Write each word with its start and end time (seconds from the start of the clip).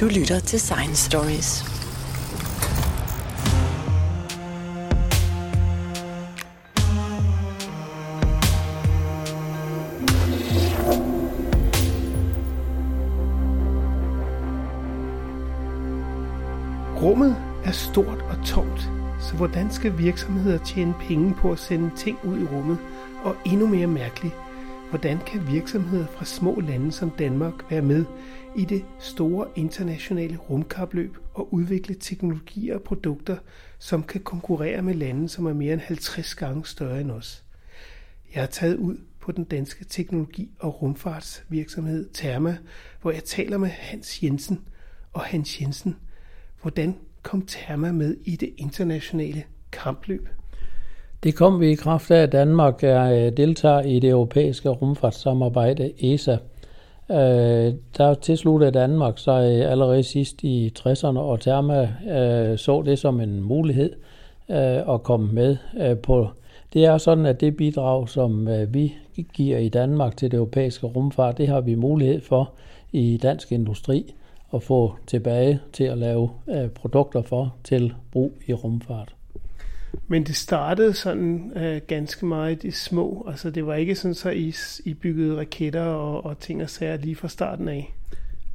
Du 0.00 0.04
lytter 0.04 0.40
til 0.40 0.60
Science 0.60 1.04
Stories. 1.10 1.64
Rummet 17.02 17.36
er 17.64 17.70
stort 17.70 18.06
og 18.06 18.46
tomt, 18.46 18.90
så 19.20 19.34
hvordan 19.36 19.70
skal 19.70 19.98
virksomheder 19.98 20.58
tjene 20.58 20.94
penge 21.08 21.34
på 21.34 21.52
at 21.52 21.58
sende 21.58 21.90
ting 21.96 22.18
ud 22.24 22.40
i 22.40 22.44
rummet? 22.44 22.78
Og 23.22 23.36
endnu 23.46 23.66
mere 23.66 23.86
mærkeligt, 23.86 24.34
hvordan 24.90 25.18
kan 25.26 25.46
virksomheder 25.46 26.06
fra 26.06 26.24
små 26.24 26.60
lande 26.60 26.92
som 26.92 27.10
Danmark 27.10 27.70
være 27.70 27.82
med 27.82 28.04
i 28.56 28.64
det 28.64 28.84
store 28.98 29.46
internationale 29.56 30.36
rumkapløb 30.36 31.16
og 31.34 31.54
udvikle 31.54 31.94
teknologier 31.94 32.74
og 32.74 32.82
produkter, 32.82 33.36
som 33.78 34.02
kan 34.02 34.20
konkurrere 34.20 34.82
med 34.82 34.94
lande, 34.94 35.28
som 35.28 35.46
er 35.46 35.52
mere 35.52 35.72
end 35.72 35.80
50 35.80 36.34
gange 36.34 36.66
større 36.66 37.00
end 37.00 37.10
os? 37.10 37.44
Jeg 38.34 38.42
er 38.42 38.46
taget 38.46 38.76
ud 38.76 38.96
på 39.20 39.32
den 39.32 39.44
danske 39.44 39.84
teknologi- 39.84 40.54
og 40.58 40.82
rumfartsvirksomhed 40.82 42.08
Therma, 42.14 42.56
hvor 43.02 43.10
jeg 43.10 43.24
taler 43.24 43.58
med 43.58 43.68
Hans 43.68 44.22
Jensen. 44.22 44.60
Og 45.12 45.20
Hans 45.20 45.60
Jensen, 45.60 45.96
hvordan 46.62 46.96
kom 47.22 47.46
Therma 47.46 47.92
med 47.92 48.16
i 48.24 48.36
det 48.36 48.54
internationale 48.56 49.44
kampløb? 49.72 50.28
Det 51.22 51.34
kom 51.34 51.60
vi 51.60 51.70
i 51.70 51.74
kraft 51.74 52.10
af, 52.10 52.22
at 52.22 52.32
Danmark 52.32 52.84
er 52.84 53.02
øh, 53.02 53.32
deltager 53.36 53.80
i 53.80 53.98
det 53.98 54.10
europæiske 54.10 54.68
rumfartssamarbejde 54.68 56.12
ESA. 56.14 56.36
Øh, 57.10 57.74
der 57.96 58.14
tilsluttede 58.14 58.70
Danmark 58.70 59.18
sig 59.18 59.60
øh, 59.60 59.70
allerede 59.70 60.02
sidst 60.02 60.44
i 60.44 60.72
60'erne, 60.78 61.18
og 61.18 61.40
Therma 61.40 61.88
så 62.56 62.82
det 62.86 62.98
som 62.98 63.20
en 63.20 63.40
mulighed 63.40 63.92
at 64.88 65.02
komme 65.02 65.32
med 65.32 65.56
på. 65.96 66.28
Det 66.72 66.84
er 66.84 66.98
sådan, 66.98 67.26
at 67.26 67.40
det 67.40 67.56
bidrag, 67.56 68.08
som 68.08 68.48
vi 68.68 68.94
giver 69.32 69.58
i 69.58 69.68
Danmark 69.68 70.16
til 70.16 70.30
det 70.30 70.36
europæiske 70.36 70.86
rumfart, 70.86 71.38
det 71.38 71.48
har 71.48 71.60
vi 71.60 71.74
mulighed 71.74 72.20
for 72.20 72.52
i 72.92 73.16
dansk 73.22 73.52
industri 73.52 74.14
at 74.54 74.62
få 74.62 74.94
tilbage 75.06 75.60
til 75.72 75.84
at 75.84 75.98
lave 75.98 76.30
produkter 76.74 77.22
for 77.22 77.54
til 77.64 77.94
brug 78.12 78.32
i 78.46 78.52
rumfart. 78.52 79.17
Men 80.10 80.24
det 80.24 80.36
startede 80.36 80.92
sådan 80.92 81.52
øh, 81.56 81.80
ganske 81.86 82.26
meget 82.26 82.64
i 82.64 82.70
små. 82.70 83.26
Altså 83.28 83.50
det 83.50 83.66
var 83.66 83.74
ikke 83.74 83.94
sådan, 83.94 84.14
så 84.14 84.30
I, 84.30 84.54
I 84.84 84.94
byggede 84.94 85.38
raketter 85.38 85.84
og, 85.84 86.26
og 86.26 86.38
ting 86.38 86.62
og 86.62 86.70
sager 86.70 86.96
lige 86.96 87.16
fra 87.16 87.28
starten 87.28 87.68
af. 87.68 87.94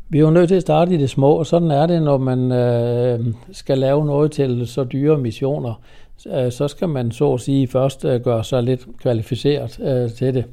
Vi 0.09 0.17
er 0.17 0.21
jo 0.21 0.29
nødt 0.29 0.47
til 0.47 0.55
at 0.55 0.61
starte 0.61 0.93
i 0.93 0.97
det 0.97 1.09
små, 1.09 1.31
og 1.31 1.45
sådan 1.45 1.71
er 1.71 1.85
det, 1.85 2.01
når 2.01 2.17
man 2.17 2.51
øh, 2.51 3.33
skal 3.51 3.77
lave 3.77 4.05
noget 4.05 4.31
til 4.31 4.67
så 4.67 4.83
dyre 4.83 5.17
missioner. 5.17 5.81
Øh, 6.27 6.51
så 6.51 6.67
skal 6.67 6.89
man 6.89 7.11
så 7.11 7.33
at 7.33 7.41
sige 7.41 7.67
først 7.67 8.05
øh, 8.05 8.21
gøre 8.21 8.43
sig 8.43 8.63
lidt 8.63 8.87
kvalificeret 9.01 9.79
øh, 9.79 10.11
til 10.11 10.33
det. 10.33 10.45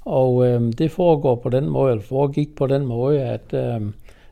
Og 0.00 0.46
øh, 0.46 0.72
det 0.78 0.90
foregår 0.90 1.34
på 1.34 1.48
den 1.48 1.68
måde, 1.68 1.90
eller 1.90 2.04
foregik 2.04 2.56
på 2.56 2.66
den 2.66 2.86
måde, 2.86 3.20
at 3.20 3.54
øh, 3.54 3.80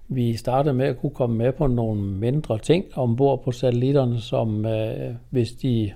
vi 0.08 0.36
startede 0.36 0.74
med 0.74 0.86
at 0.86 1.00
kunne 1.00 1.14
komme 1.14 1.36
med 1.36 1.52
på 1.52 1.66
nogle 1.66 2.02
mindre 2.02 2.58
ting 2.58 2.84
ombord 2.94 3.44
på 3.44 3.52
satellitterne, 3.52 4.20
som 4.20 4.66
øh, 4.66 5.14
hvis 5.30 5.52
de 5.52 5.92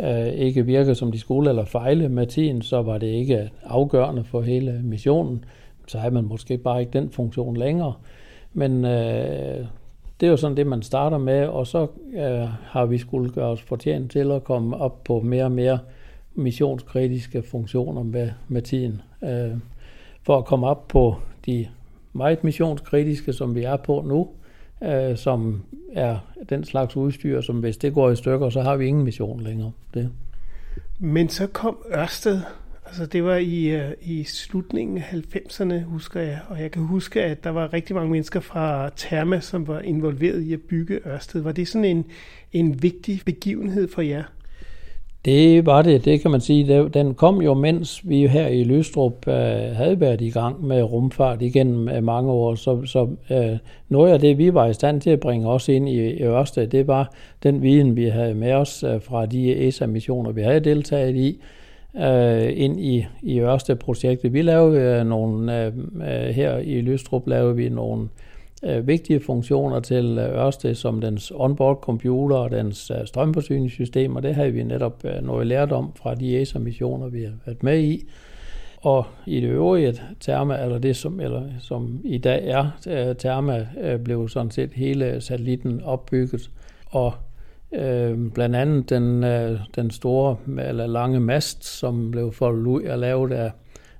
øh, 0.00 0.26
ikke 0.26 0.66
virkede 0.66 0.94
som 0.94 1.12
de 1.12 1.18
skulle 1.18 1.50
eller 1.50 1.64
fejle 1.64 2.08
med 2.08 2.26
tiden, 2.26 2.62
så 2.62 2.82
var 2.82 2.98
det 2.98 3.06
ikke 3.06 3.50
afgørende 3.64 4.24
for 4.24 4.40
hele 4.40 4.80
missionen. 4.84 5.44
Så 5.86 5.98
havde 5.98 6.14
man 6.14 6.24
måske 6.24 6.58
bare 6.58 6.80
ikke 6.80 6.92
den 6.92 7.10
funktion 7.10 7.56
længere. 7.56 7.92
Men 8.52 8.84
øh, 8.84 9.66
det 10.20 10.26
er 10.26 10.30
jo 10.30 10.36
sådan 10.36 10.56
det, 10.56 10.66
man 10.66 10.82
starter 10.82 11.18
med, 11.18 11.46
og 11.46 11.66
så 11.66 11.86
øh, 12.14 12.48
har 12.62 12.86
vi 12.86 12.98
skulle 12.98 13.30
gøre 13.30 13.48
os 13.48 13.62
fortjent 13.62 14.10
til 14.10 14.30
at 14.30 14.44
komme 14.44 14.76
op 14.76 15.04
på 15.04 15.20
mere 15.20 15.44
og 15.44 15.52
mere 15.52 15.78
missionskritiske 16.34 17.42
funktioner 17.42 18.02
med, 18.02 18.30
med 18.48 18.62
tiden. 18.62 19.02
Øh, 19.22 19.56
for 20.22 20.38
at 20.38 20.44
komme 20.44 20.66
op 20.66 20.88
på 20.88 21.14
de 21.46 21.66
meget 22.12 22.44
missionskritiske, 22.44 23.32
som 23.32 23.54
vi 23.54 23.62
er 23.62 23.76
på 23.76 24.04
nu, 24.06 24.20
øh, 24.20 24.45
Øh, 24.82 25.16
som 25.16 25.62
er 25.92 26.18
den 26.48 26.64
slags 26.64 26.96
udstyr, 26.96 27.40
som 27.40 27.60
hvis 27.60 27.76
det 27.76 27.94
går 27.94 28.10
i 28.10 28.16
stykker, 28.16 28.50
så 28.50 28.62
har 28.62 28.76
vi 28.76 28.86
ingen 28.86 29.04
mission 29.04 29.40
længere. 29.40 29.72
Det. 29.94 30.10
Men 30.98 31.28
så 31.28 31.46
kom 31.46 31.78
Ørsted, 31.94 32.40
altså 32.86 33.06
det 33.06 33.24
var 33.24 33.36
i, 33.36 33.64
øh, 33.64 33.90
i 34.02 34.24
slutningen 34.24 34.98
af 34.98 35.02
90'erne, 35.02 35.84
husker 35.84 36.20
jeg, 36.20 36.40
og 36.48 36.60
jeg 36.60 36.70
kan 36.70 36.82
huske, 36.82 37.22
at 37.22 37.44
der 37.44 37.50
var 37.50 37.72
rigtig 37.72 37.96
mange 37.96 38.10
mennesker 38.10 38.40
fra 38.40 38.90
Therma, 38.96 39.40
som 39.40 39.68
var 39.68 39.80
involveret 39.80 40.42
i 40.42 40.52
at 40.52 40.60
bygge 40.60 41.00
Ørsted. 41.06 41.40
Var 41.40 41.52
det 41.52 41.68
sådan 41.68 41.84
en, 41.84 42.04
en 42.52 42.82
vigtig 42.82 43.22
begivenhed 43.24 43.88
for 43.88 44.02
jer? 44.02 44.24
Det 45.26 45.66
var 45.66 45.82
det, 45.82 46.04
det 46.04 46.20
kan 46.20 46.30
man 46.30 46.40
sige. 46.40 46.88
Den 46.88 47.14
kom 47.14 47.42
jo, 47.42 47.54
mens 47.54 48.08
vi 48.08 48.26
her 48.26 48.46
i 48.46 48.64
Løstrup 48.64 49.28
øh, 49.28 49.34
havde 49.74 50.00
været 50.00 50.20
i 50.20 50.30
gang 50.30 50.66
med 50.66 50.82
rumfart 50.82 51.42
igennem 51.42 51.88
øh, 51.88 52.04
mange 52.04 52.30
år. 52.30 52.54
Så, 52.54 52.84
så 52.84 53.08
øh, 53.30 53.58
noget 53.88 54.12
af 54.12 54.20
det, 54.20 54.38
vi 54.38 54.54
var 54.54 54.66
i 54.66 54.74
stand 54.74 55.00
til 55.00 55.10
at 55.10 55.20
bringe 55.20 55.48
os 55.48 55.68
ind 55.68 55.88
i, 55.88 56.10
i 56.10 56.22
Ørsted, 56.22 56.66
det 56.66 56.86
var 56.86 57.12
den 57.42 57.62
viden, 57.62 57.96
vi 57.96 58.04
havde 58.04 58.34
med 58.34 58.52
os 58.52 58.82
øh, 58.82 59.00
fra 59.02 59.26
de 59.26 59.66
ESA-missioner, 59.68 60.32
vi 60.32 60.42
havde 60.42 60.60
deltaget 60.60 61.16
i, 61.16 61.40
øh, 61.96 62.52
ind 62.56 62.80
i, 62.80 63.06
i 63.22 63.40
Ørsted-projektet. 63.40 64.32
Vi 64.32 64.42
lavede 64.42 64.80
øh, 64.80 65.06
nogle, 65.06 65.64
øh, 65.64 65.72
øh 65.96 66.34
her 66.34 66.58
i 66.58 66.80
Løstrup 66.80 67.26
lavede 67.26 67.56
vi 67.56 67.68
nogle 67.68 68.02
øh, 68.02 68.25
øh, 68.64 68.86
vigtige 68.86 69.20
funktioner 69.20 69.80
til 69.80 70.18
øh, 70.18 70.44
Ørsted, 70.44 70.74
som 70.74 71.00
dens 71.00 71.32
onboard 71.34 71.80
computer 71.80 72.36
og 72.36 72.50
dens 72.50 72.90
øh, 72.90 73.06
strømforsyningssystem, 73.06 74.16
og 74.16 74.22
det 74.22 74.34
har 74.34 74.48
vi 74.48 74.62
netop 74.62 75.04
øh, 75.04 75.22
noget 75.22 75.46
lært 75.46 75.72
om 75.72 75.92
fra 75.96 76.14
de 76.14 76.40
ESA-missioner, 76.40 77.08
vi 77.08 77.22
har 77.22 77.32
været 77.46 77.62
med 77.62 77.78
i. 77.80 78.08
Og 78.76 79.06
i 79.26 79.40
det 79.40 79.48
øvrige 79.48 79.94
Therma, 80.20 80.62
eller 80.62 80.78
det 80.78 80.96
som, 80.96 81.20
eller, 81.20 81.42
som 81.60 82.00
i 82.04 82.18
dag 82.18 82.48
er 82.48 82.70
øh, 82.88 83.16
Therma, 83.16 83.66
øh, 83.80 83.98
blev 84.00 84.28
sådan 84.28 84.50
set 84.50 84.70
hele 84.74 85.20
satellitten 85.20 85.82
opbygget, 85.82 86.50
og 86.86 87.12
øh, 87.74 88.30
blandt 88.34 88.56
andet 88.56 88.90
den, 88.90 89.24
øh, 89.24 89.60
den 89.76 89.90
store 89.90 90.36
eller 90.58 90.86
lange 90.86 91.20
mast, 91.20 91.64
som 91.64 92.10
blev 92.10 92.32
foldet 92.32 92.66
ud 92.66 92.82
og 92.82 92.98
lavet 92.98 93.32
af 93.32 93.50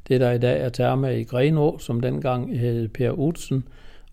det, 0.08 0.20
der 0.20 0.30
i 0.30 0.38
dag 0.38 0.60
er 0.60 0.68
Therma 0.68 1.08
i 1.08 1.24
Grenå, 1.24 1.78
som 1.78 2.00
dengang 2.00 2.58
hed 2.58 2.88
Per 2.88 3.10
Utsen, 3.10 3.64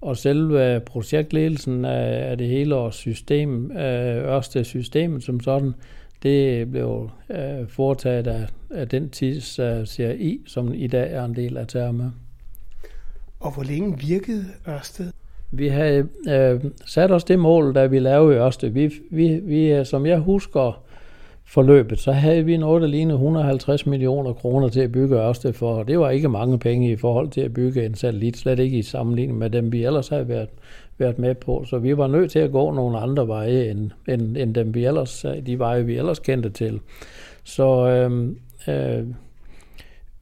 og 0.03 0.17
selve 0.17 0.79
projektledelsen 0.79 1.85
af 1.85 2.37
det 2.37 2.47
hele 2.47 2.75
og 2.75 2.93
system, 2.93 3.71
Ørsted 3.77 4.63
systemet 4.63 5.23
som 5.23 5.39
sådan, 5.39 5.73
det 6.23 6.71
blev 6.71 7.09
øh, 7.29 7.67
foretaget 7.67 8.27
af, 8.27 8.47
af 8.69 8.89
den 8.89 9.09
tids 9.09 9.59
uh, 9.59 9.85
CRI, 9.85 10.41
som 10.47 10.73
i 10.73 10.87
dag 10.87 11.13
er 11.13 11.25
en 11.25 11.35
del 11.35 11.57
af 11.57 11.67
Therma. 11.67 12.11
Og 13.39 13.53
hvor 13.53 13.63
længe 13.63 13.99
virkede 13.99 14.45
Ørsted? 14.67 15.11
Vi 15.51 15.67
havde 15.67 16.07
øh, 16.29 16.61
sat 16.85 17.11
os 17.11 17.23
det 17.23 17.39
mål, 17.39 17.75
da 17.75 17.85
vi 17.85 17.99
lavede 17.99 18.37
Ørsted. 18.37 18.69
Vi, 18.69 18.93
vi, 19.11 19.39
vi, 19.43 19.85
som 19.85 20.05
jeg 20.05 20.19
husker, 20.19 20.83
forløbet, 21.45 21.99
så 21.99 22.11
havde 22.11 22.45
vi 22.45 22.57
noget, 22.57 22.81
der 22.81 22.87
lignede 22.87 23.15
150 23.15 23.85
millioner 23.85 24.33
kroner 24.33 24.69
til 24.69 24.81
at 24.81 24.91
bygge 24.91 25.15
Ørsted 25.15 25.53
for, 25.53 25.73
og 25.73 25.87
det 25.87 25.99
var 25.99 26.09
ikke 26.09 26.29
mange 26.29 26.59
penge 26.59 26.91
i 26.91 26.95
forhold 26.95 27.29
til 27.29 27.41
at 27.41 27.53
bygge 27.53 27.85
en 27.85 27.95
satellit, 27.95 28.37
slet 28.37 28.59
ikke 28.59 28.77
i 28.77 28.81
sammenligning 28.81 29.39
med 29.39 29.49
dem, 29.49 29.71
vi 29.71 29.83
ellers 29.85 30.07
havde 30.07 30.27
været, 30.27 30.49
været 30.97 31.19
med 31.19 31.35
på. 31.35 31.65
Så 31.69 31.77
vi 31.77 31.97
var 31.97 32.07
nødt 32.07 32.31
til 32.31 32.39
at 32.39 32.51
gå 32.51 32.71
nogle 32.71 32.97
andre 32.97 33.27
veje, 33.27 33.69
end, 33.69 33.91
end, 34.07 34.37
end 34.37 34.55
dem, 34.55 34.75
vi 34.75 34.85
ellers, 34.85 35.25
de 35.45 35.59
veje, 35.59 35.85
vi 35.85 35.97
ellers 35.97 36.19
kendte 36.19 36.49
til. 36.49 36.79
Så 37.43 37.87
øh, 37.87 38.29
øh, 38.67 39.05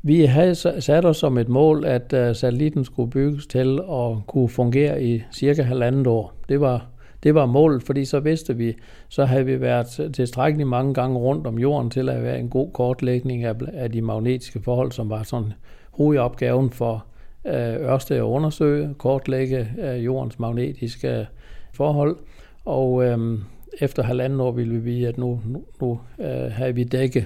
vi 0.03 0.25
havde 0.25 0.55
sat 0.55 1.05
os 1.05 1.17
som 1.17 1.37
et 1.37 1.49
mål, 1.49 1.85
at 1.85 2.13
uh, 2.13 2.35
satellitten 2.35 2.85
skulle 2.85 3.11
bygges 3.11 3.47
til 3.47 3.79
at 3.91 4.27
kunne 4.27 4.49
fungere 4.49 5.03
i 5.03 5.21
cirka 5.33 5.61
halvandet 5.61 6.07
år. 6.07 6.33
Det 6.49 6.61
var 6.61 6.87
det 7.23 7.35
var 7.35 7.45
målet, 7.45 7.83
fordi 7.83 8.05
så 8.05 8.19
vidste 8.19 8.57
vi, 8.57 8.75
så 9.09 9.25
havde 9.25 9.45
vi 9.45 9.61
været 9.61 10.11
tilstrækkeligt 10.13 10.69
mange 10.69 10.93
gange 10.93 11.17
rundt 11.17 11.47
om 11.47 11.59
jorden 11.59 11.89
til 11.89 12.09
at 12.09 12.23
være 12.23 12.39
en 12.39 12.49
god 12.49 12.71
kortlægning 12.71 13.43
af, 13.43 13.55
af 13.73 13.91
de 13.91 14.01
magnetiske 14.01 14.61
forhold, 14.63 14.91
som 14.91 15.09
var 15.09 15.23
sådan 15.23 15.53
hovedopgaven 15.91 16.69
for 16.69 17.05
øh, 17.45 17.75
Ørsted 17.75 18.17
at 18.17 18.21
undersøge, 18.21 18.93
kortlægge 18.97 19.67
øh, 19.79 20.05
jordens 20.05 20.39
magnetiske 20.39 21.27
forhold. 21.73 22.17
Og 22.65 23.05
øh, 23.05 23.39
efter 23.79 24.03
halvanden 24.03 24.39
år 24.39 24.51
ville 24.51 24.77
vi 24.77 25.03
at 25.03 25.17
nu, 25.17 25.41
nu, 25.45 25.63
nu 25.81 25.99
øh, 26.19 26.51
havde 26.51 26.75
vi 26.75 26.83
dækket 26.83 27.25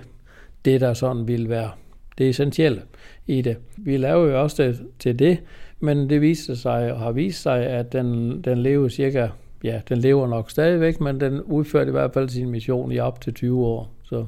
det, 0.65 0.81
der 0.81 0.93
sådan 0.93 1.27
ville 1.27 1.49
være 1.49 1.69
det 2.17 2.29
essentielle 2.29 2.81
i 3.27 3.41
det. 3.41 3.57
Vi 3.77 3.97
lavede 3.97 4.31
jo 4.31 4.41
også 4.41 4.63
det 4.63 4.81
til 4.99 5.19
det, 5.19 5.37
men 5.79 6.09
det 6.09 6.21
viste 6.21 6.55
sig 6.55 6.93
og 6.93 6.99
har 6.99 7.11
vist 7.11 7.41
sig, 7.41 7.65
at 7.65 7.93
den, 7.93 8.41
den 8.41 8.57
levede 8.57 8.89
cirka 8.89 9.27
ja, 9.65 9.81
den 9.89 9.97
lever 9.97 10.27
nok 10.27 10.51
stadigvæk, 10.51 11.01
men 11.01 11.19
den 11.19 11.41
udførte 11.41 11.87
i 11.87 11.91
hvert 11.91 12.13
fald 12.13 12.29
sin 12.29 12.49
mission 12.49 12.91
i 12.91 12.99
op 12.99 13.21
til 13.21 13.33
20 13.33 13.65
år. 13.65 13.91
Så, 14.03 14.25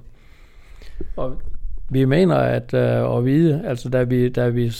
og 1.16 1.42
vi 1.89 2.06
mener 2.06 2.36
at, 2.36 2.74
øh, 2.74 3.18
at 3.18 3.25
vide, 3.25 3.62
altså 3.66 3.89
da 3.89 4.04
vi, 4.04 4.30
da 4.30 4.50
vi 4.50 4.72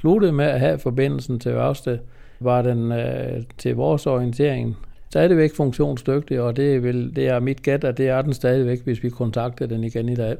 sluttede 0.00 0.32
med 0.32 0.44
at 0.44 0.60
have 0.60 0.78
forbindelsen 0.78 1.38
til 1.38 1.52
Ørsted 1.52 1.98
var 2.40 2.62
den 2.62 2.92
øh, 2.92 3.42
til 3.58 3.76
vores 3.76 4.06
orientering 4.06 4.76
stadigvæk 5.10 5.54
funktionsdygtig, 5.54 6.40
og 6.40 6.56
det, 6.56 6.82
vil, 6.82 7.16
det 7.16 7.28
er 7.28 7.40
mit 7.40 7.62
gæt, 7.62 7.84
at 7.84 7.98
det 7.98 8.08
er 8.08 8.22
den 8.22 8.32
stadigvæk, 8.32 8.84
hvis 8.84 9.02
vi 9.02 9.10
kontakter 9.10 9.66
den 9.66 9.84
igen 9.84 10.08
i 10.08 10.14
dag. 10.14 10.36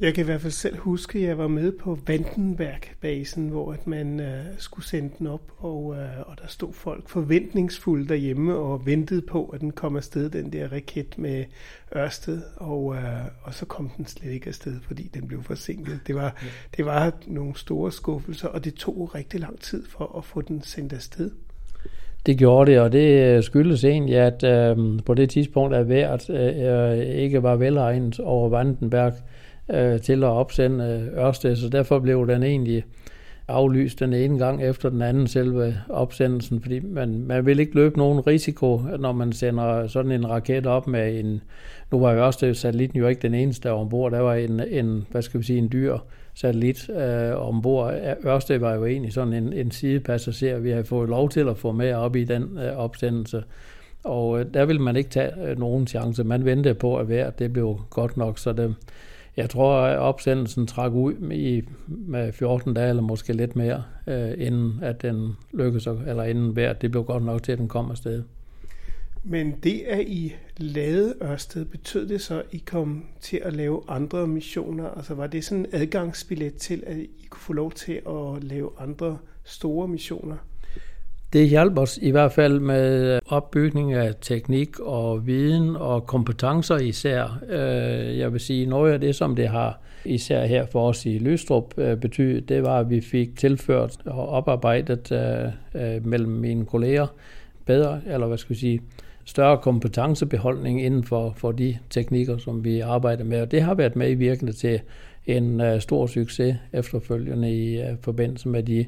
Jeg 0.00 0.14
kan 0.14 0.24
i 0.24 0.24
hvert 0.24 0.40
fald 0.40 0.52
selv 0.52 0.78
huske, 0.78 1.18
at 1.18 1.24
jeg 1.24 1.38
var 1.38 1.48
med 1.48 1.72
på 1.72 1.98
Vandenberg-basen, 2.06 3.48
hvor 3.48 3.72
at 3.72 3.86
man 3.86 4.20
uh, 4.20 4.26
skulle 4.58 4.86
sende 4.86 5.10
den 5.18 5.26
op, 5.26 5.52
og, 5.58 5.84
uh, 5.84 6.30
og 6.30 6.36
der 6.42 6.48
stod 6.48 6.72
folk 6.72 7.08
forventningsfulde 7.08 8.08
derhjemme 8.08 8.56
og 8.56 8.86
ventede 8.86 9.22
på, 9.22 9.44
at 9.44 9.60
den 9.60 9.70
kom 9.70 9.96
afsted, 9.96 10.30
den 10.30 10.52
der 10.52 10.72
raket 10.72 11.18
med 11.18 11.44
Ørsted, 11.96 12.42
og, 12.56 12.84
uh, 12.84 12.96
og 13.42 13.54
så 13.54 13.66
kom 13.66 13.90
den 13.96 14.06
slet 14.06 14.32
ikke 14.32 14.48
afsted, 14.48 14.80
fordi 14.86 15.10
den 15.14 15.28
blev 15.28 15.42
forsinket. 15.42 16.00
Det 16.06 16.14
var, 16.14 16.36
ja. 16.42 16.48
det 16.76 16.84
var 16.86 17.12
nogle 17.26 17.56
store 17.56 17.92
skuffelser, 17.92 18.48
og 18.48 18.64
det 18.64 18.74
tog 18.74 19.14
rigtig 19.14 19.40
lang 19.40 19.60
tid 19.60 19.84
for 19.88 20.18
at 20.18 20.24
få 20.24 20.40
den 20.40 20.62
sendt 20.62 20.92
afsted. 20.92 21.30
Det 22.26 22.38
gjorde 22.38 22.70
det, 22.70 22.80
og 22.80 22.92
det 22.92 23.44
skyldes 23.44 23.84
egentlig, 23.84 24.16
at 24.16 24.44
øh, 24.44 24.76
på 25.06 25.14
det 25.14 25.30
tidspunkt, 25.30 25.74
at 25.74 25.88
vejret 25.88 26.30
øh, 26.30 27.16
ikke 27.16 27.42
var 27.42 27.56
velegnet 27.56 28.20
over 28.20 28.48
Vandenberg, 28.48 29.12
øh, 29.70 30.00
til 30.00 30.24
at 30.24 30.30
opsende 30.30 31.10
øh, 31.14 31.24
Ørsted, 31.24 31.56
så 31.56 31.68
derfor 31.68 31.98
blev 31.98 32.28
den 32.28 32.42
egentlig 32.42 32.84
aflyst 33.48 34.00
den 34.00 34.12
ene 34.12 34.38
gang 34.38 34.62
efter 34.62 34.88
den 34.88 35.02
anden 35.02 35.26
selve 35.26 35.76
opsendelsen, 35.88 36.60
fordi 36.60 36.80
man, 36.80 37.24
man 37.26 37.46
vil 37.46 37.60
ikke 37.60 37.74
løbe 37.74 37.98
nogen 37.98 38.26
risiko, 38.26 38.80
når 38.98 39.12
man 39.12 39.32
sender 39.32 39.86
sådan 39.86 40.12
en 40.12 40.30
raket 40.30 40.66
op 40.66 40.86
med 40.86 41.20
en, 41.20 41.42
nu 41.90 42.00
var 42.00 42.14
Ørsted 42.14 42.54
satellitten 42.54 42.98
jo 42.98 43.08
ikke 43.08 43.22
den 43.22 43.34
eneste 43.34 43.72
ombord, 43.72 44.12
der 44.12 44.20
var 44.20 44.34
en, 44.34 44.60
en, 44.60 45.06
hvad 45.10 45.22
skal 45.22 45.40
vi 45.40 45.44
sige, 45.44 45.58
en 45.58 45.72
dyr 45.72 45.98
satellit 46.34 46.90
øh, 46.90 47.48
ombord. 47.48 47.94
Ørsted 48.26 48.58
var 48.58 48.74
jo 48.74 48.84
egentlig 48.86 49.12
sådan 49.12 49.32
en, 49.32 49.52
en 49.52 49.70
sidepassager, 49.70 50.58
vi 50.58 50.70
har 50.70 50.82
fået 50.82 51.08
lov 51.08 51.28
til 51.28 51.48
at 51.48 51.58
få 51.58 51.72
med 51.72 51.92
op 51.92 52.16
i 52.16 52.24
den 52.24 52.58
øh, 52.58 52.76
opsendelse. 52.76 53.42
Og 54.04 54.40
øh, 54.40 54.46
der 54.54 54.64
ville 54.64 54.82
man 54.82 54.96
ikke 54.96 55.10
tage 55.10 55.30
øh, 55.46 55.58
nogen 55.58 55.86
chance. 55.86 56.24
Man 56.24 56.44
ventede 56.44 56.74
på, 56.74 56.96
at 56.96 57.08
vejret 57.08 57.38
det 57.38 57.52
blev 57.52 57.80
godt 57.90 58.16
nok, 58.16 58.38
så 58.38 58.52
det, 58.52 58.74
jeg 59.36 59.50
tror, 59.50 59.80
at 59.80 59.98
opsendelsen 59.98 60.66
trak 60.66 60.92
ud 60.92 61.32
i, 61.32 61.62
med 61.86 62.32
14 62.32 62.74
dage, 62.74 62.88
eller 62.88 63.02
måske 63.02 63.32
lidt 63.32 63.56
mere, 63.56 63.84
øh, 64.06 64.32
inden 64.38 64.78
at 64.82 65.02
den 65.02 65.32
lykkedes, 65.52 65.86
eller 65.86 66.22
inden 66.22 66.56
vejret 66.56 66.82
det 66.82 66.90
blev 66.90 67.04
godt 67.04 67.24
nok 67.24 67.42
til, 67.42 67.52
at 67.52 67.58
den 67.58 67.68
kom 67.68 67.90
afsted. 67.90 68.22
Men 69.26 69.54
det, 69.62 69.80
at 69.80 70.00
I 70.00 70.34
lavede 70.56 71.14
Ørsted, 71.22 71.64
betød 71.64 72.08
det 72.08 72.20
så, 72.20 72.38
at 72.38 72.46
I 72.52 72.58
kom 72.66 73.04
til 73.20 73.40
at 73.44 73.52
lave 73.52 73.82
andre 73.88 74.26
missioner? 74.26 74.88
Altså 74.88 75.14
var 75.14 75.26
det 75.26 75.44
sådan 75.44 75.66
en 75.66 75.70
adgangsbillet 75.72 76.54
til, 76.54 76.82
at 76.86 76.96
I 76.96 77.26
kunne 77.30 77.40
få 77.40 77.52
lov 77.52 77.72
til 77.72 77.92
at 77.92 78.44
lave 78.44 78.70
andre 78.78 79.18
store 79.44 79.88
missioner? 79.88 80.36
Det 81.34 81.48
hjalp 81.48 81.78
os 81.78 81.98
i 82.02 82.10
hvert 82.10 82.32
fald 82.32 82.60
med 82.60 83.14
øh, 83.14 83.20
opbygning 83.26 83.92
af 83.92 84.14
teknik 84.20 84.80
og 84.80 85.26
viden 85.26 85.76
og 85.76 86.06
kompetencer 86.06 86.76
især. 86.76 87.38
Øh, 87.48 88.18
jeg 88.18 88.32
vil 88.32 88.40
sige, 88.40 88.66
noget 88.66 88.92
af 88.92 89.00
det, 89.00 89.14
som 89.14 89.36
det 89.36 89.48
har 89.48 89.80
især 90.04 90.46
her 90.46 90.66
for 90.66 90.88
os 90.88 91.06
i 91.06 91.18
Lystrup 91.18 91.78
øh, 91.78 91.96
betydet, 91.96 92.48
det 92.48 92.62
var, 92.62 92.78
at 92.78 92.90
vi 92.90 93.00
fik 93.00 93.36
tilført 93.36 93.96
og 94.04 94.28
oparbejdet 94.28 95.12
mellem 96.04 96.30
mine 96.30 96.66
kolleger 96.66 97.06
bedre, 97.66 98.00
eller 98.06 98.26
hvad 98.26 98.38
skal 98.38 98.54
vi 98.54 98.60
sige, 98.60 98.80
større 99.24 99.58
kompetencebeholdning 99.58 100.82
inden 100.82 101.04
for, 101.04 101.34
for 101.36 101.52
de 101.52 101.76
teknikker, 101.90 102.38
som 102.38 102.64
vi 102.64 102.80
arbejder 102.80 103.24
med. 103.24 103.40
Og 103.40 103.50
det 103.50 103.62
har 103.62 103.74
været 103.74 103.96
medvirkende 103.96 104.52
til 104.52 104.80
en 105.26 105.80
stor 105.80 106.06
succes 106.06 106.56
efterfølgende 106.72 107.52
i 107.52 107.82
forbindelse 108.00 108.48
med 108.48 108.62
de 108.62 108.86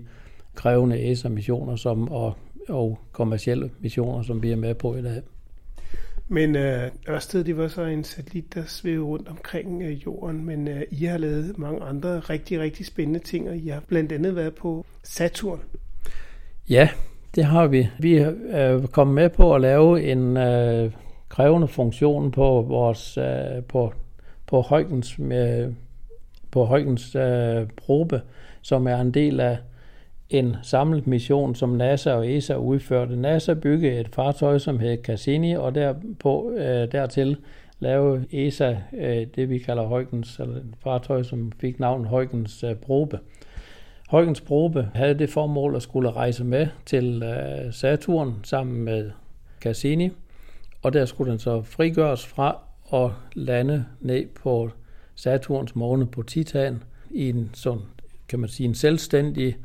krævende 0.56 1.10
ESA-missioner 1.10 1.76
som, 1.76 2.08
og, 2.08 2.34
og 2.68 2.98
kommersielle 3.12 3.70
missioner, 3.80 4.22
som 4.22 4.42
vi 4.42 4.50
er 4.50 4.56
med 4.56 4.74
på 4.74 4.96
i 4.96 5.02
dag. 5.02 5.22
Men 6.28 6.56
øh, 6.56 6.90
Ørsted, 7.08 7.44
det 7.44 7.56
var 7.56 7.68
så 7.68 7.82
en 7.82 8.04
satellit, 8.04 8.54
der 8.54 8.62
svævede 8.66 9.04
rundt 9.04 9.28
omkring 9.28 9.82
øh, 9.82 10.04
jorden, 10.06 10.44
men 10.44 10.68
øh, 10.68 10.82
I 10.90 11.04
har 11.04 11.18
lavet 11.18 11.58
mange 11.58 11.82
andre 11.82 12.20
rigtig, 12.20 12.60
rigtig 12.60 12.86
spændende 12.86 13.18
ting, 13.18 13.48
og 13.48 13.56
I 13.56 13.68
har 13.68 13.82
blandt 13.88 14.12
andet 14.12 14.36
været 14.36 14.54
på 14.54 14.84
Saturn. 15.02 15.60
Ja, 16.68 16.88
det 17.34 17.44
har 17.44 17.66
vi. 17.66 17.88
Vi 17.98 18.16
er 18.16 18.32
øh, 18.50 18.86
kommet 18.86 19.14
med 19.14 19.28
på 19.28 19.54
at 19.54 19.60
lave 19.60 20.12
en 20.12 20.36
øh, 20.36 20.92
krævende 21.28 21.68
funktion 21.68 22.30
på 22.30 22.62
vores 22.68 23.18
øh, 23.18 23.62
på 23.68 23.92
på 24.46 24.60
Højgens 24.60 25.18
med, 25.18 25.72
på 26.50 26.64
Højgens 26.64 27.14
øh, 27.14 27.68
probe, 27.76 28.20
som 28.62 28.86
er 28.86 29.00
en 29.00 29.10
del 29.10 29.40
af 29.40 29.58
en 30.30 30.56
samlet 30.62 31.06
mission, 31.06 31.54
som 31.54 31.68
NASA 31.68 32.12
og 32.12 32.32
ESA 32.32 32.56
udførte. 32.56 33.16
NASA 33.16 33.54
byggede 33.54 34.00
et 34.00 34.14
fartøj, 34.14 34.58
som 34.58 34.78
hed 34.78 35.02
Cassini, 35.02 35.52
og 35.52 35.74
derpå, 35.74 36.52
øh, 36.56 36.92
dertil 36.92 37.36
lavede 37.78 38.26
ESA 38.32 38.76
øh, 38.92 39.26
det, 39.36 39.50
vi 39.50 39.58
kalder 39.58 39.86
Huygens, 39.86 40.38
eller 40.38 40.56
et 40.56 40.74
fartøj, 40.82 41.22
som 41.22 41.52
fik 41.60 41.80
navnet 41.80 42.08
Huygens 42.08 42.64
øh, 42.64 42.74
probe. 42.74 43.18
Huygens 44.10 44.40
probe 44.40 44.88
havde 44.94 45.18
det 45.18 45.30
formål 45.30 45.76
at 45.76 45.82
skulle 45.82 46.10
rejse 46.10 46.44
med 46.44 46.66
til 46.86 47.22
øh, 47.22 47.72
Saturn 47.72 48.34
sammen 48.42 48.84
med 48.84 49.10
Cassini, 49.60 50.10
og 50.82 50.92
der 50.92 51.04
skulle 51.04 51.30
den 51.30 51.38
så 51.38 51.62
frigøres 51.62 52.26
fra 52.26 52.58
og 52.84 53.12
lande 53.34 53.84
ned 54.00 54.26
på 54.42 54.70
Saturns 55.14 55.74
måne 55.74 56.06
på 56.06 56.22
Titan 56.22 56.82
i 57.10 57.28
en 57.28 57.50
sådan, 57.54 57.82
kan 58.28 58.38
man 58.38 58.48
sige, 58.48 58.68
en 58.68 58.74
selvstændig 58.74 59.56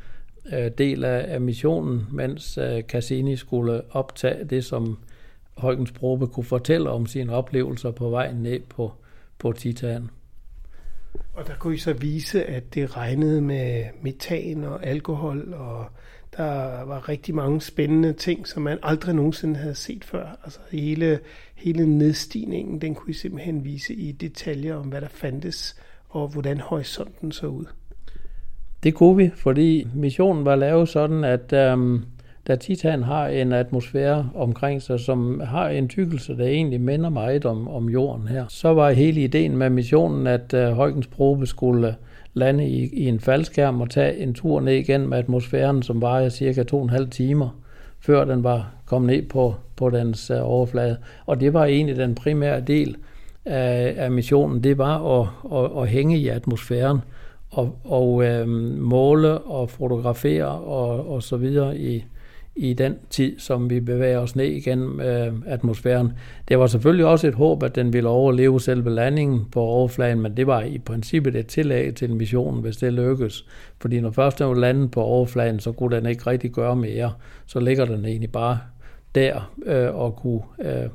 Øh, 0.54 0.72
del 0.78 1.04
af, 1.04 1.42
missionen, 1.42 2.08
mens 2.12 2.58
øh, 2.58 2.84
Cassini 2.84 3.36
skulle 3.36 3.82
optage 3.92 4.46
det, 4.46 4.66
som 4.66 4.98
Højgens 5.58 5.92
Probe 5.92 6.28
kunne 6.28 6.44
fortælle 6.44 6.90
om 6.90 7.06
sine 7.06 7.34
oplevelser 7.34 7.92
på 7.92 8.10
vejen 8.10 8.36
ned 8.36 8.60
på, 8.60 8.94
på 9.38 9.52
Titan. 9.52 10.10
Og 11.34 11.48
der 11.48 11.56
kunne 11.56 11.76
I 11.76 11.78
så 11.78 11.94
vise, 11.94 12.46
at 12.46 12.74
det 12.74 12.98
regnede 12.98 13.42
med 13.42 13.86
metan 14.02 14.64
og 14.64 14.86
alkohol, 14.86 15.54
og 15.54 15.86
der 16.38 16.82
var 16.84 17.10
rigtig 17.10 17.36
mange 17.36 17.62
spændende 17.62 18.14
ting, 18.14 18.48
som 18.48 18.64
man 18.64 18.80
aldrig 18.84 19.16
nogensinde 19.16 19.56
havde 19.56 19.76
set 19.76 20.04
før. 20.04 20.40
Altså 20.44 20.60
hele, 20.72 21.20
hele 21.56 21.98
nedstigningen, 21.98 22.82
den 22.82 22.96
kunne 22.96 23.12
I 23.12 23.14
simpelthen 23.14 23.66
vise 23.66 23.94
i 23.94 24.12
detaljer 24.12 24.76
om, 24.76 24.88
hvad 24.88 25.02
der 25.02 25.08
fandtes, 25.08 25.76
og 26.10 26.28
hvordan 26.28 26.60
horisonten 26.60 27.32
så 27.32 27.48
ud. 27.48 27.66
Det 28.84 28.94
kunne 28.94 29.18
vi, 29.18 29.32
fordi 29.36 29.88
missionen 29.96 30.46
var 30.46 30.56
lavet 30.56 30.90
sådan, 30.90 31.24
at 31.24 31.54
øhm, 31.54 32.02
da 32.48 32.56
Titan 32.56 33.04
har 33.04 33.28
en 33.28 33.52
atmosfære 33.52 34.30
omkring 34.36 34.82
sig, 34.82 35.00
som 35.00 35.42
har 35.46 35.70
en 35.70 35.88
tykkelse, 35.88 36.38
der 36.38 36.46
egentlig 36.46 36.82
minder 36.82 37.10
meget 37.10 37.46
om, 37.46 37.68
om 37.68 37.90
jorden 37.90 38.28
her, 38.28 38.46
så 38.50 38.74
var 38.74 38.92
hele 38.92 39.24
ideen 39.24 39.58
med 39.58 39.70
missionen, 39.70 40.28
at 40.28 40.54
øh, 40.54 40.72
Højgens 40.72 41.08
probe 41.08 41.46
skulle 41.46 41.96
lande 42.34 42.68
i, 42.68 42.90
i 42.94 43.08
en 43.08 43.20
faldskærm 43.20 43.82
og 43.82 43.90
tage 43.90 44.18
en 44.18 44.34
tur 44.34 44.60
ned 44.60 44.74
igennem 44.74 45.14
atmosfæren, 45.14 45.84
som 45.84 46.02
var 46.02 46.30
cirka 46.30 46.64
to 46.64 46.78
og 46.78 46.84
en 46.84 46.90
halv 46.90 47.10
timer, 47.10 47.50
før 48.00 48.26
den 48.26 48.44
var 48.44 48.72
kommet 48.86 49.16
ned 49.16 49.30
på, 49.30 49.56
på 49.76 49.90
dens 49.90 50.30
øh, 50.30 50.38
overflade. 50.42 50.98
Og 51.26 51.40
det 51.40 51.54
var 51.54 51.66
egentlig 51.66 51.96
den 51.96 52.16
primære 52.16 52.62
del 52.62 52.96
af, 53.46 53.94
af 53.98 54.12
missionen, 54.12 54.64
det 54.64 54.78
var 54.78 55.20
at, 55.22 55.28
at, 55.58 55.82
at 55.82 55.88
hænge 55.88 56.18
i 56.18 56.28
atmosfæren 56.28 57.00
og, 57.52 57.80
og 57.84 58.24
øh, 58.24 58.48
måle 58.78 59.38
og 59.38 59.70
fotografere 59.70 60.48
og, 60.48 61.10
og 61.10 61.24
så 61.24 61.38
videre 61.38 61.78
i, 61.78 62.06
i 62.56 62.74
den 62.74 62.96
tid, 63.10 63.40
som 63.40 63.70
vi 63.70 63.80
bevæger 63.80 64.20
os 64.20 64.36
ned 64.36 64.46
igennem 64.46 65.00
øh, 65.00 65.34
atmosfæren. 65.46 66.12
Det 66.48 66.60
var 66.60 66.68
selvfølgelig 66.68 67.06
også 67.06 67.28
et 67.28 67.34
håb, 67.34 67.64
at 67.64 67.76
den 67.76 67.94
ville 67.94 68.10
overleve 68.10 68.62
selve 68.62 68.90
landingen 68.90 69.46
på 69.52 69.62
overfladen, 69.62 70.22
men 70.22 70.38
det 70.38 70.48
var 70.48 70.62
i 70.62 70.78
princippet 70.78 71.36
et 71.36 71.48
tillæg 71.48 71.96
til 71.96 72.16
missionen, 72.16 72.62
hvis 72.62 72.78
det 72.78 72.94
lykkes. 72.94 73.46
Fordi 73.82 74.00
når 74.00 74.12
først 74.12 74.40
den 74.40 74.48
var 74.48 74.54
landet 74.54 74.92
på 74.92 75.02
overfladen, 75.02 75.60
så 75.60 75.72
kunne 75.72 75.96
den 75.96 76.06
ikke 76.06 76.28
rigtig 76.28 76.52
gøre 76.52 76.76
mere. 76.76 77.14
Så 77.46 77.60
ligger 77.60 77.86
den 77.86 78.06
egentlig 78.06 78.32
bare 78.32 78.60
der 79.16 79.52
øh, 79.66 79.96
og 79.96 80.16
kunne 80.16 80.42
øh, 80.60 80.90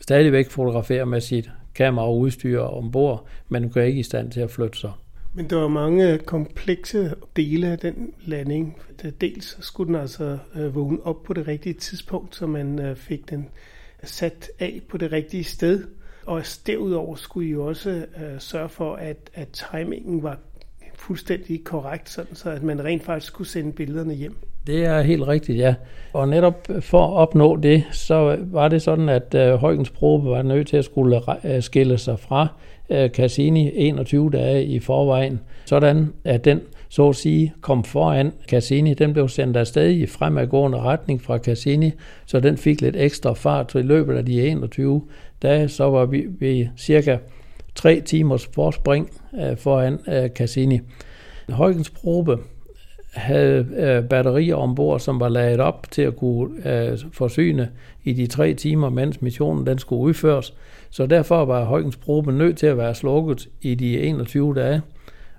stadigvæk 0.00 0.50
fotografere 0.50 1.06
med 1.06 1.20
sit 1.20 1.50
kamera 1.74 2.06
og 2.06 2.18
udstyr 2.18 2.60
ombord, 2.60 3.26
men 3.48 3.70
kunne 3.70 3.86
ikke 3.86 4.00
i 4.00 4.02
stand 4.02 4.30
til 4.30 4.40
at 4.40 4.50
flytte 4.50 4.78
sig. 4.78 4.90
Men 5.34 5.50
der 5.50 5.56
var 5.56 5.68
mange 5.68 6.18
komplekse 6.18 7.14
dele 7.36 7.66
af 7.66 7.78
den 7.78 8.12
landing. 8.26 8.76
Dels 9.20 9.56
skulle 9.60 9.88
den 9.88 10.00
altså 10.00 10.38
øh, 10.54 10.74
vågne 10.74 10.98
op 11.06 11.22
på 11.22 11.32
det 11.32 11.48
rigtige 11.48 11.72
tidspunkt, 11.72 12.36
så 12.36 12.46
man 12.46 12.78
øh, 12.78 12.96
fik 12.96 13.30
den 13.30 13.40
øh, 13.40 14.08
sat 14.08 14.50
af 14.60 14.80
på 14.88 14.96
det 14.96 15.12
rigtige 15.12 15.44
sted. 15.44 15.84
Og 16.26 16.42
derudover 16.66 17.16
skulle 17.16 17.48
I 17.48 17.56
også 17.56 18.04
sørge 18.38 18.68
for, 18.68 18.94
at, 18.94 19.30
at 19.34 19.48
timingen 19.48 20.22
var 20.22 20.38
fuldstændig 20.94 21.64
korrekt, 21.64 22.10
sådan 22.10 22.34
så 22.34 22.50
at 22.50 22.62
man 22.62 22.84
rent 22.84 23.02
faktisk 23.02 23.32
kunne 23.32 23.46
sende 23.46 23.72
billederne 23.72 24.14
hjem. 24.14 24.36
Det 24.66 24.84
er 24.84 25.02
helt 25.02 25.26
rigtigt, 25.28 25.58
ja. 25.58 25.74
Og 26.12 26.28
netop 26.28 26.68
for 26.80 27.06
at 27.06 27.12
opnå 27.12 27.56
det, 27.56 27.84
så 27.92 28.38
var 28.40 28.68
det 28.68 28.82
sådan, 28.82 29.08
at 29.08 29.34
øh, 29.34 29.54
Højgens 29.54 29.90
probe 29.90 30.30
var 30.30 30.42
nødt 30.42 30.68
til 30.68 30.76
at 30.76 30.84
skulle 30.84 31.20
skille 31.60 31.98
sig 31.98 32.18
fra 32.18 32.48
Øh, 32.92 33.10
Cassini 33.10 33.70
21 33.74 34.30
dage 34.30 34.64
i 34.64 34.78
forvejen, 34.78 35.40
sådan 35.66 36.12
at 36.24 36.44
den 36.44 36.60
så 36.88 37.08
at 37.08 37.16
sige, 37.16 37.54
kom 37.60 37.84
foran 37.84 38.32
Cassini. 38.48 38.94
Den 38.94 39.12
blev 39.12 39.28
sendt 39.28 39.56
afsted 39.56 39.90
i 39.90 40.06
fremadgående 40.06 40.78
retning 40.78 41.22
fra 41.22 41.38
Cassini, 41.38 41.92
så 42.26 42.40
den 42.40 42.56
fik 42.56 42.80
lidt 42.80 42.96
ekstra 42.96 43.32
fart. 43.32 43.72
Så 43.72 43.78
i 43.78 43.82
løbet 43.82 44.16
af 44.16 44.26
de 44.26 44.42
21 44.42 45.02
dage, 45.42 45.68
så 45.68 45.84
var 45.90 46.06
vi 46.06 46.24
vi 46.38 46.68
cirka 46.76 47.16
tre 47.74 48.00
timers 48.00 48.46
forspring 48.46 49.10
øh, 49.40 49.56
foran 49.56 49.98
øh, 50.08 50.28
Cassini. 50.28 50.80
Højgens 51.48 51.90
probe 51.90 52.38
havde 53.12 53.66
øh, 53.76 54.04
batterier 54.04 54.54
ombord, 54.54 55.00
som 55.00 55.20
var 55.20 55.28
lavet 55.28 55.60
op 55.60 55.86
til 55.90 56.02
at 56.02 56.16
kunne 56.16 56.72
øh, 56.72 56.98
forsyne 57.12 57.70
i 58.04 58.12
de 58.12 58.26
tre 58.26 58.54
timer, 58.54 58.90
mens 58.90 59.22
missionen 59.22 59.66
den 59.66 59.78
skulle 59.78 60.02
udføres. 60.02 60.54
Så 60.90 61.06
derfor 61.06 61.44
var 61.44 61.64
Højens 61.64 61.96
probe 61.96 62.32
nødt 62.32 62.56
til 62.56 62.66
at 62.66 62.76
være 62.76 62.94
slukket 62.94 63.48
i 63.62 63.74
de 63.74 64.00
21 64.00 64.54
dage. 64.54 64.82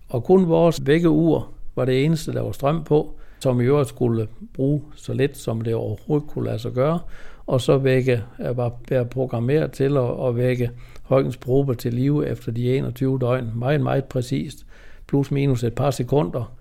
Og 0.09 0.23
kun 0.23 0.47
vores 0.47 0.87
vækkeur 0.87 1.51
var 1.75 1.85
det 1.85 2.05
eneste, 2.05 2.33
der 2.33 2.41
var 2.41 2.51
strøm 2.51 2.83
på, 2.83 3.13
som 3.39 3.61
i 3.61 3.63
øvrigt 3.63 3.89
skulle 3.89 4.27
bruge 4.53 4.81
så 4.95 5.13
lidt, 5.13 5.37
som 5.37 5.61
det 5.61 5.75
overhovedet 5.75 6.29
kunne 6.29 6.45
lade 6.45 6.59
sig 6.59 6.71
gøre. 6.71 6.99
Og 7.45 7.61
så 7.61 7.77
vække, 7.77 8.23
øh, 8.39 8.57
var, 8.57 8.73
var 8.89 9.03
programmeret 9.03 9.71
til 9.71 9.97
at, 9.97 10.27
at 10.27 10.37
vække 10.37 10.69
Højens 11.03 11.37
probe 11.37 11.75
til 11.75 11.93
live 11.93 12.27
efter 12.27 12.51
de 12.51 12.77
21 12.77 13.19
døgn. 13.19 13.51
Meget, 13.55 13.81
meget 13.81 14.05
præcist. 14.05 14.65
Plus 15.07 15.31
minus 15.31 15.63
et 15.63 15.73
par 15.73 15.91
sekunder 15.91 16.53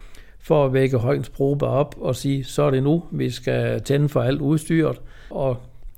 for 0.43 0.67
at 0.67 0.73
vække 0.73 0.99
Højens 0.99 1.29
probe 1.29 1.67
op 1.67 1.95
og 2.01 2.17
sige, 2.17 2.45
så 2.45 2.63
er 2.63 2.71
det 2.71 2.83
nu, 2.83 3.03
vi 3.11 3.31
skal 3.31 3.81
tænde 3.81 4.09
for 4.09 4.23
alt 4.23 4.41
udstyret 4.41 5.01
og, 5.31 5.57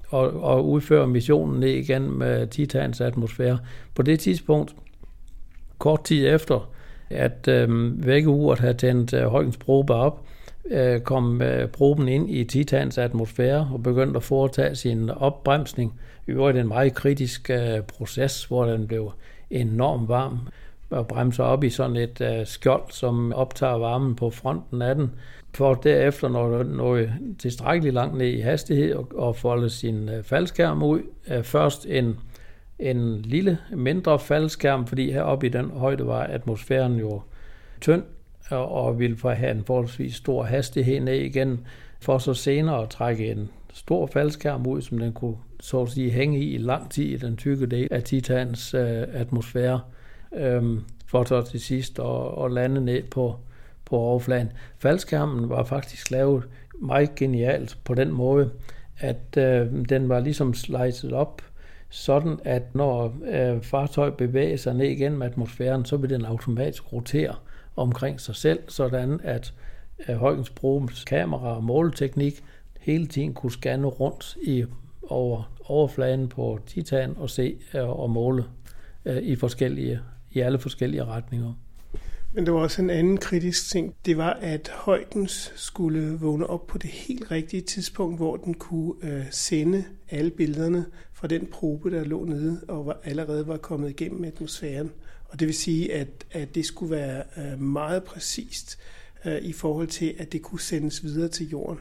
og, 0.08 0.42
og 0.42 0.68
udføre 0.68 1.06
missionen 1.06 1.60
ned 1.60 1.68
igen 1.68 2.18
med 2.18 2.46
Titans 2.46 3.00
atmosfære. 3.00 3.58
På 3.94 4.02
det 4.02 4.20
tidspunkt, 4.20 4.74
kort 5.78 6.04
tid 6.04 6.34
efter, 6.34 6.70
at 7.10 7.48
øh, 7.48 8.06
vækkeuret 8.06 8.58
havde 8.58 8.74
tændt 8.74 9.14
øh, 9.14 9.26
Højens 9.26 9.56
probe 9.56 9.94
op, 9.94 10.24
øh, 10.70 11.00
kom 11.00 11.42
øh, 11.42 11.68
proben 11.68 12.08
ind 12.08 12.30
i 12.30 12.44
Titans 12.44 12.98
atmosfære 12.98 13.68
og 13.72 13.82
begyndte 13.82 14.16
at 14.16 14.22
foretage 14.22 14.74
sin 14.74 15.10
opbremsning. 15.10 16.00
I 16.26 16.30
øvrigt 16.30 16.58
en 16.58 16.68
meget 16.68 16.94
kritisk 16.94 17.50
øh, 17.50 17.80
proces, 17.80 18.44
hvor 18.44 18.64
den 18.64 18.86
blev 18.86 19.12
enormt 19.50 20.08
varm 20.08 20.38
og 20.94 21.08
bremser 21.08 21.44
op 21.44 21.64
i 21.64 21.70
sådan 21.70 21.96
et 21.96 22.20
uh, 22.20 22.46
skjold, 22.46 22.82
som 22.90 23.32
optager 23.32 23.74
varmen 23.74 24.16
på 24.16 24.30
fronten 24.30 24.82
af 24.82 24.94
den, 24.94 25.10
for 25.54 25.74
derefter 25.74 26.28
når 26.28 26.62
nå 26.62 26.98
tilstrækkeligt 27.38 27.94
langt 27.94 28.18
ned 28.18 28.26
i 28.26 28.40
hastighed 28.40 28.94
og, 28.94 29.08
og 29.14 29.36
folde 29.36 29.70
sin 29.70 30.08
uh, 30.08 30.24
faldskærm 30.24 30.82
ud. 30.82 31.00
Uh, 31.30 31.42
først 31.42 31.86
en, 31.86 32.18
en 32.78 33.22
lille, 33.22 33.58
mindre 33.72 34.18
faldskærm, 34.18 34.86
fordi 34.86 35.12
heroppe 35.12 35.46
i 35.46 35.50
den 35.50 35.70
højde 35.70 36.06
var 36.06 36.22
atmosfæren 36.22 36.96
jo 36.96 37.22
tynd, 37.80 38.02
og, 38.50 38.72
og 38.72 38.98
ville 38.98 39.16
få 39.16 39.30
have 39.30 39.50
en 39.50 39.64
forholdsvis 39.64 40.14
stor 40.14 40.42
hastighed 40.42 41.00
ned 41.00 41.14
igen, 41.20 41.66
for 42.00 42.18
så 42.18 42.34
senere 42.34 42.82
at 42.82 42.90
trække 42.90 43.30
en 43.30 43.50
stor 43.72 44.06
faldskærm 44.06 44.66
ud, 44.66 44.82
som 44.82 44.98
den 44.98 45.12
kunne 45.12 45.36
så 45.60 45.82
at 45.82 45.88
sige 45.88 46.10
hænge 46.10 46.38
i 46.38 46.54
i 46.54 46.58
lang 46.58 46.90
tid 46.90 47.04
i 47.04 47.16
den 47.16 47.36
tykke 47.36 47.66
del 47.66 47.88
af 47.90 48.02
Titans 48.02 48.74
uh, 48.74 48.80
atmosfære 49.12 49.80
øhm, 50.36 50.80
for 51.06 51.24
så 51.24 51.42
til 51.42 51.60
sidst 51.60 51.98
at, 51.98 52.44
at 52.44 52.52
lande 52.52 52.84
ned 52.84 53.02
på, 53.02 53.36
på 53.84 53.96
overfladen. 53.96 54.52
Faldskærmen 54.78 55.48
var 55.48 55.64
faktisk 55.64 56.10
lavet 56.10 56.44
meget 56.80 57.14
genialt 57.14 57.78
på 57.84 57.94
den 57.94 58.12
måde, 58.12 58.50
at 58.98 59.36
øh, 59.38 59.66
den 59.88 60.08
var 60.08 60.20
ligesom 60.20 60.54
slicet 60.54 61.12
op, 61.12 61.42
sådan 61.90 62.38
at 62.44 62.74
når 62.74 63.16
øh, 63.32 63.62
fartøjet 63.62 64.14
bevæger 64.14 64.56
sig 64.56 64.74
ned 64.74 64.86
igennem 64.86 65.22
atmosfæren, 65.22 65.84
så 65.84 65.96
vil 65.96 66.10
den 66.10 66.24
automatisk 66.24 66.92
rotere 66.92 67.34
omkring 67.76 68.20
sig 68.20 68.36
selv, 68.36 68.58
sådan 68.68 69.20
at 69.22 69.54
øh, 70.08 70.16
Højens 70.16 70.50
Brums 70.50 71.04
kamera 71.04 71.56
og 71.56 71.64
måleteknik 71.64 72.44
hele 72.80 73.06
tiden 73.06 73.34
kunne 73.34 73.52
scanne 73.52 73.86
rundt 73.86 74.36
i 74.42 74.64
over 75.02 75.52
overfladen 75.64 76.28
på 76.28 76.58
Titan 76.66 77.14
og 77.18 77.30
se 77.30 77.56
øh, 77.74 78.00
og 78.00 78.10
måle 78.10 78.44
øh, 79.04 79.22
i 79.22 79.36
forskellige 79.36 80.00
i 80.34 80.40
alle 80.40 80.58
forskellige 80.58 81.04
retninger. 81.04 81.52
Men 82.32 82.46
der 82.46 82.52
var 82.52 82.60
også 82.60 82.82
en 82.82 82.90
anden 82.90 83.16
kritisk 83.16 83.70
ting. 83.70 83.94
Det 84.06 84.16
var, 84.16 84.32
at 84.32 84.70
højdens 84.74 85.52
skulle 85.56 86.18
vågne 86.20 86.46
op 86.46 86.66
på 86.66 86.78
det 86.78 86.90
helt 86.90 87.30
rigtige 87.30 87.60
tidspunkt, 87.60 88.18
hvor 88.18 88.36
den 88.36 88.54
kunne 88.54 88.92
øh, 89.02 89.24
sende 89.30 89.84
alle 90.10 90.30
billederne 90.30 90.84
fra 91.12 91.26
den 91.28 91.46
probe, 91.46 91.90
der 91.90 92.04
lå 92.04 92.24
nede 92.24 92.60
og 92.68 92.86
var, 92.86 93.00
allerede 93.04 93.46
var 93.46 93.56
kommet 93.56 93.90
igennem 93.90 94.24
atmosfæren. 94.24 94.90
Og 95.28 95.40
det 95.40 95.46
vil 95.46 95.54
sige, 95.54 95.94
at, 95.94 96.08
at 96.30 96.54
det 96.54 96.66
skulle 96.66 96.90
være 96.90 97.22
øh, 97.38 97.60
meget 97.60 98.04
præcist 98.04 98.78
øh, 99.24 99.38
i 99.42 99.52
forhold 99.52 99.86
til, 99.86 100.14
at 100.18 100.32
det 100.32 100.42
kunne 100.42 100.60
sendes 100.60 101.04
videre 101.04 101.28
til 101.28 101.48
jorden. 101.48 101.78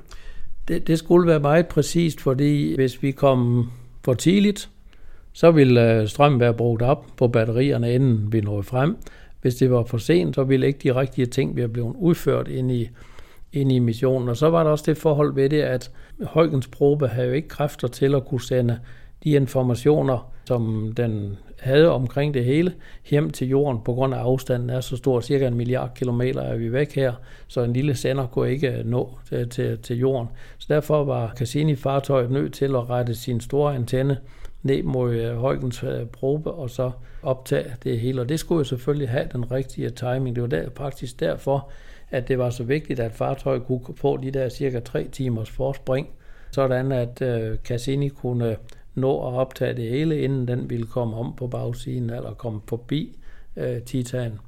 Det, 0.67 0.88
det 0.88 1.00
skulle 1.00 1.27
være 1.27 1.39
meget 1.39 1.67
præcist, 1.67 2.22
fordi 2.22 2.75
hvis 2.75 3.03
vi 3.03 3.12
kom 3.12 3.72
for 4.03 4.13
tidligt, 4.13 4.69
så 5.33 5.51
ville 5.51 5.93
øh, 5.93 6.07
strømmen 6.07 6.39
være 6.39 6.53
brugt 6.53 6.81
op 6.81 7.05
på 7.17 7.27
batterierne, 7.27 7.93
inden 7.93 8.33
vi 8.33 8.41
nåede 8.41 8.63
frem. 8.63 8.97
Hvis 9.41 9.55
det 9.55 9.71
var 9.71 9.83
for 9.83 9.97
sent, 9.97 10.35
så 10.35 10.43
ville 10.43 10.67
ikke 10.67 10.79
de 10.83 10.95
rigtige 10.95 11.25
ting 11.25 11.55
være 11.55 11.67
blevet 11.67 11.95
udført 11.99 12.47
ind 12.47 12.71
i, 12.71 12.89
ind 13.53 13.71
i 13.71 13.79
missionen. 13.79 14.29
Og 14.29 14.37
så 14.37 14.49
var 14.49 14.63
der 14.63 14.71
også 14.71 14.83
det 14.87 14.97
forhold 14.97 15.35
ved 15.35 15.49
det, 15.49 15.61
at 15.61 15.91
Højgens 16.23 16.67
probe 16.67 17.07
havde 17.07 17.27
jo 17.27 17.33
ikke 17.33 17.47
kræfter 17.47 17.87
til 17.87 18.15
at 18.15 18.25
kunne 18.25 18.41
sende 18.41 18.79
de 19.23 19.29
informationer, 19.29 20.31
som 20.45 20.93
den 20.97 21.37
havde 21.59 21.91
omkring 21.91 22.33
det 22.33 22.45
hele, 22.45 22.73
hjem 23.09 23.29
til 23.29 23.47
jorden, 23.47 23.81
på 23.85 23.93
grund 23.93 24.13
af 24.13 24.17
afstanden 24.17 24.69
er 24.69 24.81
så 24.81 24.97
stor, 24.97 25.21
cirka 25.21 25.47
en 25.47 25.55
milliard 25.55 25.91
kilometer 25.95 26.41
er 26.41 26.57
vi 26.57 26.71
væk 26.71 26.95
her, 26.95 27.13
så 27.47 27.61
en 27.61 27.73
lille 27.73 27.95
sender 27.95 28.27
kunne 28.27 28.51
ikke 28.51 28.71
øh, 28.71 28.85
nå 28.85 29.17
til, 29.29 29.49
til, 29.49 29.77
til 29.77 29.97
jorden. 29.97 30.27
Så 30.57 30.67
derfor 30.69 31.03
var 31.03 31.33
Cassini-fartøjet 31.35 32.31
nødt 32.31 32.53
til 32.53 32.75
at 32.75 32.89
rette 32.89 33.15
sin 33.15 33.41
store 33.41 33.75
antenne 33.75 34.17
ned 34.63 34.84
mod 34.84 35.15
øh, 35.15 35.36
Højgens 35.36 35.84
øh, 35.84 36.05
probe, 36.05 36.51
og 36.51 36.70
så 36.70 36.91
optage 37.24 37.75
det 37.84 38.00
hele. 38.00 38.22
Og 38.22 38.29
det 38.29 38.39
skulle 38.39 38.60
jo 38.60 38.63
selvfølgelig 38.63 39.10
have 39.10 39.27
den 39.34 39.51
rigtige 39.51 39.89
timing. 39.89 40.36
Det 40.36 40.41
var 40.41 40.50
der, 40.50 40.70
faktisk 40.77 41.20
derfor, 41.20 41.70
at 42.12 42.27
det 42.27 42.39
var 42.39 42.50
så 42.50 42.63
vigtigt, 42.63 43.00
at 43.00 43.12
fartøjet 43.12 43.63
kunne 43.65 43.82
få 43.96 44.17
de 44.17 44.32
der 44.32 44.50
cirka 44.50 44.79
3 44.79 45.08
timers 45.12 45.50
forspring, 45.50 46.08
sådan 46.51 46.91
at 46.91 47.22
øh, 47.22 47.58
Cassini 47.58 48.08
kunne 48.08 48.55
nå 48.96 49.27
at 49.27 49.34
optage 49.34 49.74
det 49.74 49.89
hele, 49.89 50.22
inden 50.22 50.48
den 50.48 50.70
ville 50.70 50.86
komme 50.86 51.17
om 51.17 51.34
på 51.36 51.48
bagsiden, 51.48 52.10
eller 52.10 52.34
komme 52.34 52.62
forbi 52.67 53.20
øh, 53.58 53.82
Titan. 53.82 54.39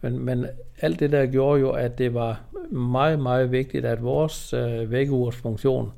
Men, 0.00 0.18
men 0.18 0.46
alt 0.80 1.00
det 1.00 1.12
der 1.12 1.26
gjorde 1.26 1.60
jo, 1.60 1.70
at 1.70 1.98
det 1.98 2.14
var 2.14 2.40
meget, 2.70 3.18
meget 3.18 3.52
vigtigt, 3.52 3.84
at 3.84 4.02
vores 4.02 4.52
øh, 4.52 4.90
vækkeursfunktion 4.90 5.84
funktion 5.84 5.92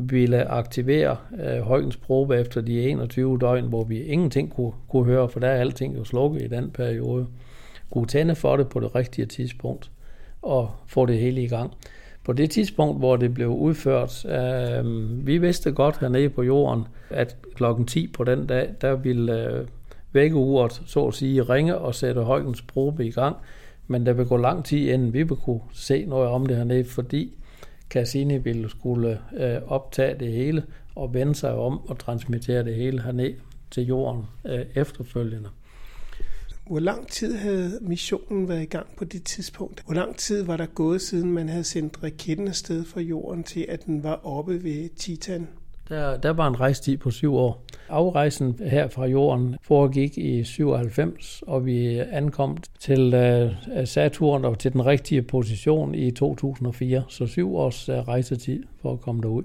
ville 0.00 0.44
aktivere 0.44 1.16
øh, 1.40 1.60
højdens 1.60 1.96
probe 1.96 2.36
efter 2.36 2.60
de 2.60 2.82
21 2.82 3.38
døgn, 3.38 3.64
hvor 3.64 3.84
vi 3.84 4.02
ingenting 4.02 4.54
kunne, 4.54 4.72
kunne 4.88 5.04
høre, 5.04 5.28
for 5.28 5.40
der 5.40 5.48
er 5.48 5.60
alting 5.60 5.96
jo 5.96 6.04
slukket 6.04 6.42
i 6.42 6.48
den 6.48 6.70
periode. 6.70 7.26
Kunne 7.90 8.06
tænde 8.06 8.34
for 8.34 8.56
det 8.56 8.68
på 8.68 8.80
det 8.80 8.94
rigtige 8.94 9.26
tidspunkt 9.26 9.90
og 10.42 10.70
få 10.86 11.06
det 11.06 11.18
hele 11.18 11.42
i 11.42 11.48
gang. 11.48 11.72
På 12.24 12.32
det 12.32 12.50
tidspunkt, 12.50 12.98
hvor 12.98 13.16
det 13.16 13.34
blev 13.34 13.48
udført, 13.48 14.24
øh, 14.24 15.26
vi 15.26 15.38
vidste 15.38 15.72
godt 15.72 15.98
hernede 15.98 16.28
på 16.28 16.42
jorden, 16.42 16.84
at 17.10 17.36
klokken 17.54 17.86
10 17.86 18.06
på 18.06 18.24
den 18.24 18.46
dag, 18.46 18.74
der 18.80 18.96
ville 18.96 19.46
øh, 19.46 19.66
vækkeuret, 20.12 20.82
så 20.86 21.04
at 21.04 21.14
sige, 21.14 21.42
ringe 21.42 21.78
og 21.78 21.94
sætte 21.94 22.22
højdens 22.22 22.62
probe 22.62 23.06
i 23.06 23.10
gang. 23.10 23.36
Men 23.86 24.06
der 24.06 24.12
vil 24.12 24.26
gå 24.26 24.36
lang 24.36 24.64
tid, 24.64 24.88
inden 24.88 25.12
vi 25.12 25.22
vil 25.22 25.36
kunne 25.36 25.60
se 25.72 26.04
noget 26.04 26.28
om 26.28 26.46
det 26.46 26.56
hernede, 26.56 26.84
fordi 26.84 27.38
Cassini 27.90 28.38
ville 28.38 28.70
skulle 28.70 29.20
øh, 29.36 29.62
optage 29.66 30.18
det 30.18 30.32
hele 30.32 30.64
og 30.94 31.14
vende 31.14 31.34
sig 31.34 31.52
om 31.52 31.88
og 31.88 31.98
transmittere 31.98 32.64
det 32.64 32.74
hele 32.74 33.02
herned 33.02 33.34
til 33.70 33.86
jorden 33.86 34.24
øh, 34.46 34.66
efterfølgende. 34.74 35.48
Hvor 36.66 36.78
lang 36.78 37.08
tid 37.08 37.36
havde 37.36 37.78
missionen 37.82 38.48
været 38.48 38.62
i 38.62 38.66
gang 38.66 38.86
på 38.96 39.04
det 39.04 39.24
tidspunkt? 39.24 39.82
Hvor 39.84 39.94
lang 39.94 40.16
tid 40.16 40.42
var 40.42 40.56
der 40.56 40.66
gået, 40.66 41.02
siden 41.02 41.32
man 41.32 41.48
havde 41.48 41.64
sendt 41.64 42.02
raketten 42.02 42.48
afsted 42.48 42.84
fra 42.84 43.00
jorden 43.00 43.44
til, 43.44 43.66
at 43.68 43.86
den 43.86 44.02
var 44.02 44.26
oppe 44.26 44.64
ved 44.64 44.88
Titan? 44.88 45.48
Der, 45.88 46.16
der 46.16 46.30
var 46.30 46.48
en 46.48 46.60
rejstid 46.60 46.96
på 46.96 47.10
syv 47.10 47.34
år. 47.34 47.64
Afrejsen 47.88 48.60
her 48.66 48.88
fra 48.88 49.06
jorden 49.06 49.56
foregik 49.62 50.18
i 50.18 50.44
97, 50.44 51.42
og 51.46 51.66
vi 51.66 51.98
ankom 51.98 52.56
til 52.80 53.14
uh, 53.14 53.84
Saturn 53.84 54.44
og 54.44 54.58
til 54.58 54.72
den 54.72 54.86
rigtige 54.86 55.22
position 55.22 55.94
i 55.94 56.10
2004. 56.10 57.04
Så 57.08 57.26
syv 57.26 57.56
års 57.56 57.88
uh, 57.88 57.94
rejsetid 57.94 58.62
for 58.82 58.92
at 58.92 59.00
komme 59.00 59.22
derud. 59.22 59.42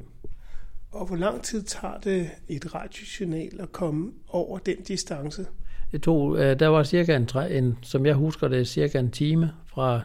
Og 0.92 1.08
hvor 1.08 1.16
lang 1.16 1.42
tid 1.42 1.64
tager 1.64 1.98
det 2.04 2.30
et 2.50 2.76
radiosignal 2.76 3.52
at 3.60 3.72
komme 3.72 4.12
over 4.30 4.58
den 4.58 4.78
distance? 4.88 5.46
Det 5.92 6.02
tog, 6.02 6.28
uh, 6.28 6.40
der 6.40 6.68
var 6.68 6.84
cirka 6.84 7.16
en, 7.16 7.28
en, 7.52 7.78
som 7.82 8.06
jeg 8.06 8.16
husker 8.16 8.48
det, 8.48 8.68
cirka 8.68 9.00
en 9.00 9.12
time 9.12 9.52
fra 9.68 10.02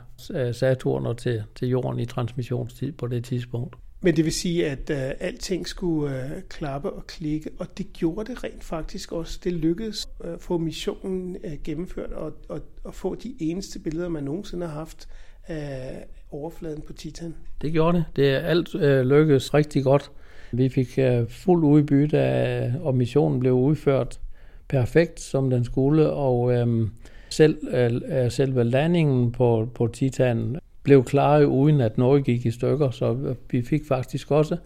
Saturn 0.52 1.06
og 1.06 1.18
til, 1.18 1.42
til 1.54 1.68
jorden 1.68 2.00
i 2.00 2.04
transmissionstid 2.04 2.92
på 2.92 3.06
det 3.06 3.24
tidspunkt. 3.24 3.76
Men 4.00 4.16
det 4.16 4.24
vil 4.24 4.32
sige, 4.32 4.66
at 4.70 4.90
øh, 4.90 5.10
alting 5.20 5.68
skulle 5.68 6.24
øh, 6.24 6.42
klappe 6.48 6.90
og 6.90 7.06
klikke, 7.06 7.50
og 7.58 7.78
det 7.78 7.92
gjorde 7.92 8.30
det 8.30 8.44
rent 8.44 8.64
faktisk 8.64 9.12
også. 9.12 9.40
Det 9.44 9.52
lykkedes 9.52 10.08
øh, 10.24 10.28
at 10.28 10.34
øh, 10.34 10.40
få 10.40 10.58
missionen 10.58 11.36
øh, 11.44 11.52
gennemført 11.64 12.12
og, 12.12 12.32
og, 12.48 12.60
og 12.84 12.94
få 12.94 13.14
de 13.14 13.34
eneste 13.38 13.78
billeder, 13.78 14.08
man 14.08 14.24
nogensinde 14.24 14.66
har 14.66 14.74
haft 14.74 15.08
af 15.46 16.04
overfladen 16.30 16.82
på 16.82 16.92
Titan? 16.92 17.34
Det 17.62 17.72
gjorde 17.72 17.98
det. 17.98 18.04
Det 18.16 18.30
er 18.30 18.38
alt 18.38 18.74
øh, 18.74 19.06
lykkedes 19.06 19.54
rigtig 19.54 19.84
godt. 19.84 20.10
Vi 20.52 20.68
fik 20.68 20.98
øh, 20.98 21.28
fuld 21.28 21.64
udbytte 21.64 22.18
af, 22.18 22.72
og 22.80 22.94
missionen 22.94 23.40
blev 23.40 23.52
udført 23.52 24.20
perfekt, 24.68 25.20
som 25.20 25.50
den 25.50 25.64
skulle, 25.64 26.10
og 26.10 26.52
øhm, 26.52 26.82
øh, 26.82 26.88
selv, 27.28 27.74
øh, 27.74 28.30
selve 28.30 28.64
landingen 28.64 29.32
på, 29.32 29.68
på 29.74 29.86
Titan 29.86 30.56
blev 30.82 31.04
klaret 31.04 31.44
uden 31.44 31.80
at 31.80 31.98
Norge 31.98 32.22
gik 32.22 32.46
i 32.46 32.50
stykker, 32.50 32.90
så 32.90 33.34
vi 33.50 33.62
fik 33.62 33.82
faktisk 33.88 34.30
også 34.30 34.56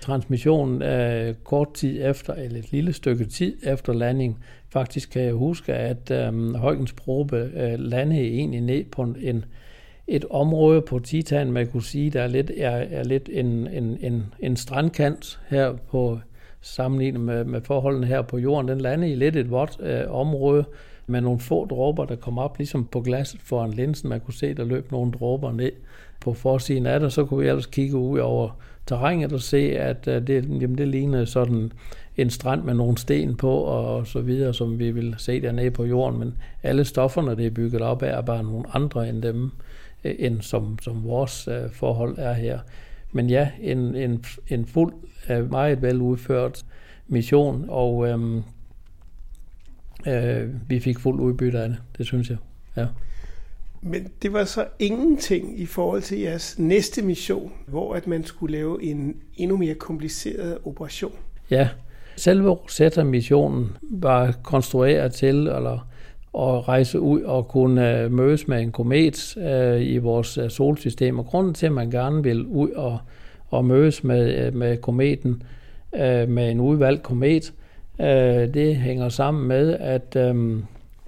transmissionen 0.00 0.82
øh, 0.82 1.34
kort 1.44 1.74
tid 1.74 2.08
efter, 2.08 2.34
eller 2.34 2.58
et 2.58 2.72
lille 2.72 2.92
stykke 2.92 3.24
tid 3.24 3.56
efter 3.62 3.92
landing. 3.92 4.38
Faktisk 4.72 5.10
kan 5.10 5.22
jeg 5.22 5.32
huske, 5.32 5.74
at 5.74 6.10
øh, 6.10 6.54
Højgens 6.54 6.92
probe 6.92 7.36
øh, 7.36 7.78
landede 7.78 8.28
egentlig 8.28 8.60
ned 8.60 8.84
på 8.84 9.02
en, 9.02 9.44
et 10.06 10.24
område 10.30 10.82
på 10.82 10.98
Titan, 10.98 11.52
man 11.52 11.66
kunne 11.66 11.82
sige, 11.82 12.10
der 12.10 12.22
er 12.22 12.26
lidt, 12.26 12.50
er, 12.56 12.70
er 12.70 13.04
lidt 13.04 13.28
en, 13.32 13.46
en, 13.66 13.98
en, 14.00 14.24
en 14.38 14.56
strandkant 14.56 15.40
her 15.48 15.72
på 15.90 16.18
sammenlignet 16.60 17.20
med, 17.20 17.44
med 17.44 17.60
forholdene 17.60 18.06
her 18.06 18.22
på 18.22 18.38
jorden. 18.38 18.68
Den 18.68 18.80
landede 18.80 19.12
i 19.12 19.14
lidt 19.14 19.36
et 19.36 19.50
vådt 19.50 19.76
øh, 19.80 20.02
område 20.08 20.64
med 21.10 21.20
nogle 21.20 21.40
få 21.40 21.66
dråber, 21.66 22.04
der 22.04 22.16
kom 22.16 22.38
op 22.38 22.58
ligesom 22.58 22.84
på 22.86 23.00
glasset 23.00 23.40
foran 23.40 23.70
linsen. 23.70 24.08
Man 24.08 24.20
kunne 24.20 24.34
se, 24.34 24.54
der 24.54 24.64
løb 24.64 24.92
nogle 24.92 25.12
dråber 25.12 25.52
ned 25.52 25.72
på 26.20 26.34
forsiden 26.34 26.86
af 26.86 27.00
det, 27.00 27.12
så 27.12 27.24
kunne 27.24 27.40
vi 27.40 27.48
ellers 27.48 27.66
kigge 27.66 27.96
ud 27.96 28.18
over 28.18 28.50
terrænet 28.86 29.32
og 29.32 29.40
se, 29.40 29.78
at 29.78 30.08
øh, 30.08 30.26
det, 30.26 30.44
jamen 30.60 30.78
det 30.78 30.88
lignede 30.88 31.26
sådan 31.26 31.72
en 32.16 32.30
strand 32.30 32.62
med 32.62 32.74
nogle 32.74 32.98
sten 32.98 33.36
på 33.36 33.50
og 33.50 34.06
så 34.06 34.20
videre, 34.20 34.54
som 34.54 34.78
vi 34.78 34.90
vil 34.90 35.14
se 35.18 35.40
dernede 35.40 35.70
på 35.70 35.84
jorden. 35.84 36.18
Men 36.18 36.34
alle 36.62 36.84
stofferne, 36.84 37.36
det 37.36 37.46
er 37.46 37.50
bygget 37.50 37.82
op 37.82 38.02
af, 38.02 38.18
er 38.18 38.20
bare 38.20 38.42
nogle 38.42 38.64
andre 38.74 39.08
end 39.08 39.22
dem, 39.22 39.50
øh, 40.04 40.14
end 40.18 40.40
som, 40.40 40.78
som 40.82 41.04
vores 41.04 41.48
øh, 41.48 41.70
forhold 41.72 42.14
er 42.18 42.32
her. 42.32 42.58
Men 43.12 43.30
ja, 43.30 43.50
en, 43.60 43.94
en, 43.96 44.24
en 44.48 44.66
fuld, 44.66 44.92
meget 45.50 45.82
veludført 45.82 46.64
mission, 47.08 47.64
og 47.68 48.08
øhm, 48.08 48.42
øh, 50.06 50.48
vi 50.68 50.80
fik 50.80 50.98
fuld 50.98 51.20
udbytte 51.20 51.58
af 51.58 51.68
det, 51.68 51.78
det 51.98 52.06
synes 52.06 52.30
jeg. 52.30 52.38
Ja. 52.76 52.86
Men 53.82 54.08
det 54.22 54.32
var 54.32 54.44
så 54.44 54.64
ingenting 54.78 55.60
i 55.60 55.66
forhold 55.66 56.02
til 56.02 56.18
jeres 56.18 56.58
næste 56.58 57.02
mission, 57.02 57.52
hvor 57.66 57.94
at 57.94 58.06
man 58.06 58.24
skulle 58.24 58.56
lave 58.56 58.82
en 58.82 59.16
endnu 59.36 59.56
mere 59.56 59.74
kompliceret 59.74 60.58
operation. 60.64 61.12
Ja, 61.50 61.68
selve 62.16 62.50
Rosetta-missionen 62.50 63.68
var 63.82 64.34
konstrueret 64.42 65.12
til 65.12 65.36
eller, 65.36 65.86
at 66.34 66.68
rejse 66.68 67.00
ud 67.00 67.22
og 67.22 67.48
kunne 67.48 68.00
øh, 68.00 68.12
mødes 68.12 68.48
med 68.48 68.60
en 68.60 68.72
komet 68.72 69.36
uh, 69.36 69.80
i 69.80 69.98
vores 69.98 70.38
uh, 70.38 70.48
solsystem. 70.48 71.18
Og 71.18 71.26
grunden 71.26 71.54
til, 71.54 71.66
at 71.66 71.72
man 71.72 71.90
gerne 71.90 72.22
vil 72.22 72.46
ud 72.46 72.70
og, 72.70 72.98
og 73.48 73.64
mødes 73.64 74.04
med, 74.04 74.50
med 74.50 74.76
kometen, 74.76 75.42
uh, 75.92 76.28
med 76.28 76.50
en 76.50 76.60
udvalgt 76.60 77.02
komet, 77.02 77.52
Øh, 78.00 78.54
det 78.54 78.76
hænger 78.76 79.08
sammen 79.08 79.48
med, 79.48 79.76
at 79.80 80.16
øh, 80.16 80.34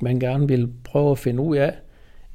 man 0.01 0.19
gerne 0.21 0.49
vil 0.49 0.69
prøve 0.85 1.11
at 1.11 1.19
finde 1.19 1.43
ud 1.43 1.57
af, 1.57 1.75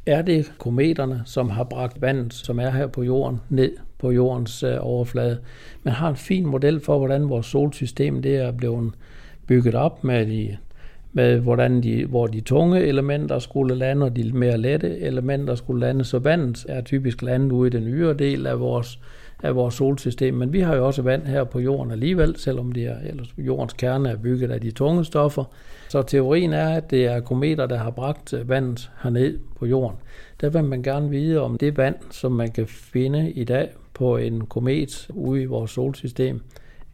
er 0.06 0.22
det 0.22 0.52
kometerne, 0.58 1.22
som 1.26 1.50
har 1.50 1.64
bragt 1.64 2.02
vandet, 2.02 2.34
som 2.34 2.60
er 2.60 2.70
her 2.70 2.88
på 2.88 3.04
jorden, 3.04 3.40
ned 3.50 3.72
på 4.00 4.12
jordens 4.12 4.64
øh, 4.64 4.78
overflade. 4.80 5.38
Man 5.84 5.94
har 5.94 6.10
en 6.10 6.16
fin 6.16 6.46
model 6.46 6.80
for, 6.80 6.98
hvordan 6.98 7.30
vores 7.30 7.46
solsystem 7.46 8.22
det 8.22 8.36
er 8.36 8.52
blevet 8.52 8.94
bygget 9.48 9.76
op 9.76 10.04
med, 10.04 10.26
de, 10.26 10.58
med 11.14 11.40
hvordan 11.40 11.84
de, 11.84 12.06
hvor 12.06 12.28
de 12.28 12.42
tunge 12.42 12.82
elementer 12.82 13.40
skulle 13.40 13.76
lande, 13.76 14.06
og 14.06 14.16
de 14.16 14.32
mere 14.34 14.58
lette 14.58 15.00
elementer 15.00 15.56
skulle 15.56 15.80
lande. 15.80 16.04
Så 16.04 16.20
vandet 16.20 16.66
er 16.70 16.82
typisk 16.82 17.22
landet 17.22 17.52
ude 17.52 17.68
i 17.68 17.72
den 17.72 17.88
ydre 17.88 18.14
del 18.14 18.48
af 18.48 18.60
vores, 18.60 19.00
af 19.44 19.56
vores 19.56 19.76
solsystem. 19.76 20.34
Men 20.34 20.54
vi 20.54 20.60
har 20.60 20.76
jo 20.76 20.86
også 20.86 21.02
vand 21.02 21.26
her 21.26 21.44
på 21.44 21.60
jorden 21.60 21.92
alligevel, 21.92 22.36
selvom 22.40 22.72
det 22.72 22.84
er, 22.84 22.96
ellers 23.04 23.34
jordens 23.38 23.74
kerne 23.74 24.10
er 24.10 24.18
bygget 24.18 24.52
af 24.52 24.62
de 24.62 24.72
tunge 24.72 25.06
stoffer. 25.06 25.44
Så 25.90 26.02
teorien 26.02 26.54
er, 26.54 26.70
at 26.70 26.92
det 26.92 27.06
er 27.06 27.20
kometer, 27.20 27.66
der 27.66 27.78
har 27.78 27.92
bragt 27.92 28.34
øh, 28.34 28.50
vandet 28.50 28.92
herned 29.04 29.40
på 29.60 29.66
jorden. 29.66 29.98
Der 30.42 30.50
vil 30.50 30.64
man 30.64 30.84
gerne 30.84 31.10
vide, 31.10 31.42
om 31.42 31.58
det 31.58 31.78
vand, 31.78 31.96
som 32.12 32.32
man 32.32 32.52
kan 32.52 32.68
finde 32.68 33.32
i 33.32 33.44
dag 33.44 33.70
på 33.94 34.18
en 34.18 34.46
komet 34.46 35.08
ude 35.10 35.42
i 35.42 35.46
vores 35.46 35.72
solsystem, 35.72 36.42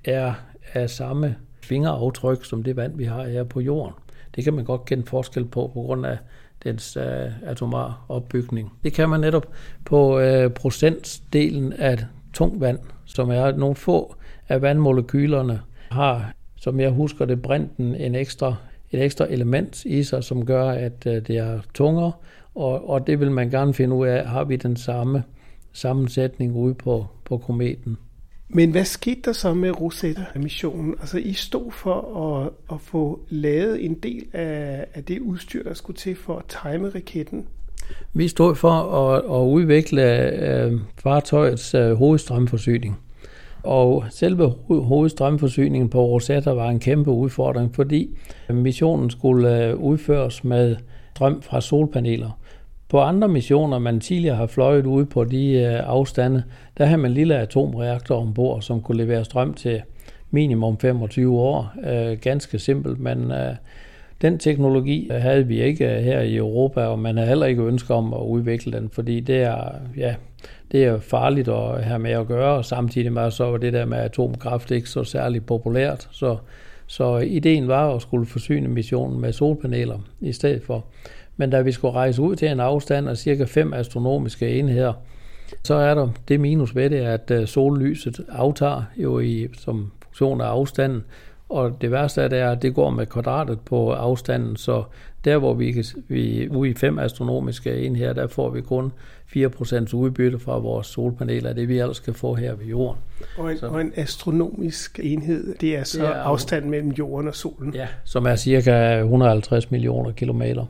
er 0.03 0.34
af 0.73 0.89
samme 0.89 1.36
fingeraftryk 1.62 2.45
som 2.45 2.63
det 2.63 2.75
vand, 2.75 2.97
vi 2.97 3.03
har 3.03 3.23
her 3.23 3.43
på 3.43 3.60
jorden. 3.60 3.93
Det 4.36 4.43
kan 4.43 4.53
man 4.53 4.65
godt 4.65 4.86
kende 4.86 5.06
forskel 5.06 5.45
på, 5.45 5.71
på 5.73 5.82
grund 5.82 6.06
af 6.06 6.17
dens 6.63 6.97
uh, 6.97 7.49
atomar 7.49 8.06
opbygning. 8.10 8.73
Det 8.84 8.93
kan 8.93 9.10
man 9.10 9.19
netop 9.19 9.47
på 9.86 10.19
øh, 10.19 10.45
uh, 10.45 10.51
procentdelen 10.51 11.73
af 11.73 11.97
tungt 12.34 12.62
vand, 12.62 12.80
som 13.06 13.30
er 13.30 13.52
nogle 13.52 13.76
få 13.76 14.15
af 14.50 14.62
vandmolekylerne, 14.62 15.62
har, 15.91 16.34
som 16.56 16.80
jeg 16.80 16.89
husker 16.89 17.26
det, 17.26 17.41
brinten 17.41 17.96
en 17.96 18.15
ekstra 18.15 18.56
et 18.93 19.04
ekstra 19.04 19.26
element 19.30 19.86
i 19.86 20.04
sig, 20.04 20.24
som 20.24 20.46
gør, 20.46 20.69
at 20.69 21.08
øh, 21.08 21.28
det 21.28 21.38
er 21.38 21.60
tungere, 21.74 22.12
og, 22.56 22.89
og 22.89 23.08
det 23.08 23.19
vil 23.19 23.32
man 23.32 23.50
gerne 23.50 23.74
finde 23.74 23.96
ud 23.96 24.08
af, 24.08 24.28
har 24.28 24.43
vi 24.43 24.56
den 24.56 24.76
samme 24.76 25.24
sammensætning 25.72 26.56
ude 26.56 26.74
på, 26.74 27.06
på 27.26 27.38
kometen. 27.38 27.98
Men 28.48 28.72
hvad 28.72 28.86
skete 28.86 29.22
der 29.22 29.32
så 29.32 29.54
med 29.54 29.82
Rosetta-missionen? 29.82 30.96
Altså, 31.00 31.17
I 31.17 31.34
stod 31.34 31.72
for 31.72 32.28
at, 32.28 32.50
at 32.72 32.82
få 32.82 33.19
lavet 33.30 33.86
en 33.86 33.93
del 33.93 34.26
af, 34.34 34.86
af 34.93 35.04
det 35.04 35.19
udstyr, 35.19 35.63
der 35.63 35.74
skulle 35.74 35.98
til 35.98 36.15
for 36.15 36.38
at 36.38 36.46
time 36.46 36.89
raketten. 36.89 37.48
Vi 38.13 38.28
stod 38.28 38.56
for 38.56 38.72
at, 38.72 39.17
at 39.17 39.48
udvikle 39.48 40.30
øh, 40.30 40.74
fartøjets 41.04 41.74
øh, 41.74 41.93
hovedstrømforsyning. 41.93 43.00
Og 43.63 44.04
selve 44.10 44.54
hovedstrømforsyningen 44.67 45.89
på 45.89 46.06
Rosetta 46.06 46.52
var 46.52 46.69
en 46.69 46.80
kæmpe 46.80 47.12
udfordring, 47.12 47.76
fordi 47.76 48.10
missionen 48.50 49.10
skulle 49.10 49.65
øh, 49.65 49.76
udføres 49.76 50.43
med 50.43 50.76
strøm 51.15 51.41
fra 51.41 51.62
solpaneler. 51.62 52.39
På 52.89 53.00
andre 53.00 53.28
missioner, 53.28 53.80
man 53.80 54.00
tidligere 54.00 54.36
har 54.36 54.48
fløjet 54.48 54.86
ude 54.86 55.06
på 55.06 55.24
de 55.24 55.52
øh, 55.52 55.80
afstande, 55.84 56.43
der 56.78 56.86
havde 56.86 57.02
man 57.02 57.12
en 57.12 57.15
lille 57.15 57.38
atomreaktor 57.38 58.22
ombord, 58.22 58.62
som 58.62 58.82
kunne 58.82 58.98
levere 58.98 59.26
strøm 59.26 59.54
til 59.54 59.82
minimum 60.32 60.78
25 60.78 61.39
år. 61.39 61.74
Øh, 61.88 62.17
ganske 62.22 62.60
simpelt, 62.60 63.00
men 63.00 63.32
øh, 63.32 63.56
den 64.21 64.38
teknologi 64.38 65.10
havde 65.12 65.47
vi 65.47 65.62
ikke 65.62 65.97
øh, 65.97 66.04
her 66.04 66.21
i 66.21 66.36
Europa, 66.36 66.86
og 66.86 66.99
man 66.99 67.17
har 67.17 67.26
heller 67.26 67.45
ikke 67.45 67.63
ønske 67.63 67.93
om 67.93 68.13
at 68.13 68.19
udvikle 68.19 68.71
den, 68.71 68.89
fordi 68.89 69.19
det 69.19 69.41
er, 69.41 69.69
ja, 69.97 70.15
det 70.71 70.84
er 70.84 70.99
farligt 70.99 71.47
at 71.47 71.84
have 71.84 71.99
med 71.99 72.12
at 72.12 72.28
gøre, 72.28 72.58
og 72.58 72.65
samtidig 72.65 73.13
med 73.13 73.32
så 73.32 73.45
var 73.45 73.58
det 73.58 73.73
der 73.73 73.86
med 73.86 73.97
atomkraft 73.97 74.71
ikke 74.71 74.89
så 74.89 75.04
særlig 75.04 75.45
populært. 75.45 76.08
Så, 76.12 76.38
så 76.88 77.17
ideen 77.17 77.67
var 77.67 77.95
at 77.95 78.02
skulle 78.02 78.26
forsyne 78.26 78.67
missionen 78.67 79.21
med 79.21 79.34
solpaneler 79.34 79.99
i 80.21 80.32
stedet 80.32 80.63
for. 80.63 80.86
Men 81.38 81.49
da 81.49 81.62
vi 81.62 81.71
skulle 81.71 81.93
rejse 81.93 82.21
ud 82.21 82.36
til 82.36 82.47
en 82.47 82.60
afstand 82.60 83.10
af 83.10 83.17
cirka 83.17 83.43
5 83.43 83.73
astronomiske 83.73 84.60
enheder, 84.60 84.93
så 85.63 85.73
er 85.73 85.93
der 85.95 86.10
det 86.28 86.39
minus 86.39 86.76
ved 86.76 86.89
det, 86.89 86.99
at 86.99 87.32
øh, 87.32 87.47
sollyset 87.47 88.19
aftager 88.30 88.84
jo 88.97 89.19
i, 89.19 89.47
som 89.58 89.91
funktion 90.02 90.41
af 90.41 90.45
afstanden, 90.45 91.04
og 91.49 91.82
det 91.82 91.91
værste 91.91 92.21
er, 92.21 92.27
det 92.27 92.39
er, 92.39 92.51
at 92.51 92.62
det 92.62 92.75
går 92.75 92.89
med 92.89 93.06
kvadratet 93.06 93.60
på 93.60 93.91
afstanden, 93.91 94.56
så 94.56 94.84
der 95.25 95.38
hvor 95.38 95.53
vi, 95.53 95.86
vi 96.08 96.49
ude 96.49 96.69
i 96.69 96.73
fem 96.73 96.99
astronomiske 96.99 97.82
enheder, 97.82 98.13
der 98.13 98.27
får 98.27 98.49
vi 98.49 98.62
kun 98.62 98.91
4% 99.36 99.95
udbytte 99.95 100.39
fra 100.39 100.58
vores 100.58 100.88
solpaneler, 100.88 101.53
det 101.53 101.67
vi 101.67 101.79
ellers 101.79 101.97
skal 101.97 102.13
få 102.13 102.34
her 102.34 102.56
ved 102.56 102.65
jorden. 102.65 103.01
Og 103.38 103.51
en, 103.51 103.58
så. 103.58 103.67
og 103.67 103.82
en 103.82 103.93
astronomisk 103.95 104.99
enhed, 105.03 105.56
det 105.62 105.77
er 105.77 105.84
så 105.84 105.99
det 105.99 106.08
er, 106.08 106.13
afstanden 106.13 106.71
mellem 106.71 106.91
jorden 106.91 107.27
og 107.27 107.36
solen? 107.36 107.73
Ja, 107.73 107.88
som 108.03 108.25
er 108.25 108.36
cirka 108.36 108.99
150 108.99 109.71
millioner 109.71 110.12
kilometer. 110.12 110.65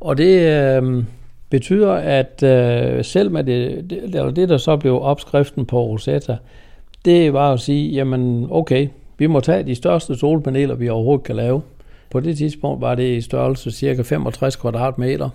Og 0.00 0.18
det 0.18 0.40
øh, 0.40 1.04
betyder, 1.50 1.92
at 1.92 2.42
øh, 2.42 3.04
selv 3.04 3.30
med 3.30 3.44
det, 3.44 3.90
det, 3.90 4.36
det, 4.36 4.48
der 4.48 4.58
så 4.58 4.76
blev 4.76 5.02
opskriften 5.02 5.66
på 5.66 5.82
Rosetta, 5.82 6.36
det 7.04 7.32
var 7.32 7.52
at 7.52 7.60
sige, 7.60 7.92
jamen 7.92 8.46
okay, 8.50 8.88
vi 9.18 9.26
må 9.26 9.40
tage 9.40 9.62
de 9.62 9.74
største 9.74 10.16
solpaneler, 10.16 10.74
vi 10.74 10.88
overhovedet 10.88 11.24
kan 11.24 11.36
lave. 11.36 11.62
På 12.10 12.20
det 12.20 12.36
tidspunkt 12.36 12.80
var 12.80 12.94
det 12.94 13.16
i 13.16 13.20
størrelse 13.20 13.70
cirka 13.70 14.02
65 14.02 14.56
kvadratmeter. 14.56 15.30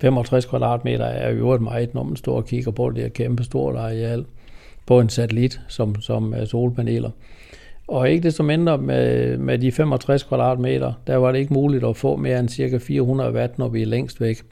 65 0.00 0.44
kvadratmeter 0.44 1.04
er 1.04 1.34
jo 1.34 1.52
et 1.52 1.60
meget, 1.60 1.94
når 1.94 2.02
man 2.02 2.16
står 2.16 2.36
og 2.36 2.46
kigger 2.46 2.70
på 2.70 2.90
det 2.90 3.02
her 3.02 3.08
kæmpe 3.08 3.44
stort 3.44 3.76
areal 3.76 4.24
på 4.86 5.00
en 5.00 5.08
satellit 5.08 5.60
som, 5.68 6.00
som 6.00 6.34
solpaneler. 6.46 7.10
Og 7.88 8.10
ikke 8.10 8.22
det 8.22 8.34
som 8.34 8.46
mindre 8.46 8.78
med, 8.78 9.38
med 9.38 9.58
de 9.58 9.72
65 9.72 10.22
kvadratmeter, 10.22 10.92
der 11.06 11.16
var 11.16 11.32
det 11.32 11.38
ikke 11.38 11.54
muligt 11.54 11.84
at 11.84 11.96
få 11.96 12.16
mere 12.16 12.40
end 12.40 12.48
cirka 12.48 12.78
400 12.78 13.32
watt, 13.32 13.58
når 13.58 13.68
vi 13.68 13.82
er 13.82 13.86
længst 13.86 14.20
væk. 14.20 14.42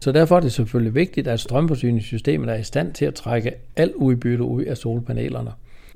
Så 0.00 0.12
derfor 0.12 0.36
er 0.36 0.40
det 0.40 0.52
selvfølgelig 0.52 0.94
vigtigt, 0.94 1.28
at 1.28 1.40
strømforsyningssystemet 1.40 2.50
er 2.50 2.54
i 2.54 2.62
stand 2.62 2.92
til 2.92 3.04
at 3.04 3.14
trække 3.14 3.52
al 3.76 3.92
udbytte 3.94 4.44
ud 4.44 4.62
af 4.62 4.76
solpanelerne. 4.76 5.50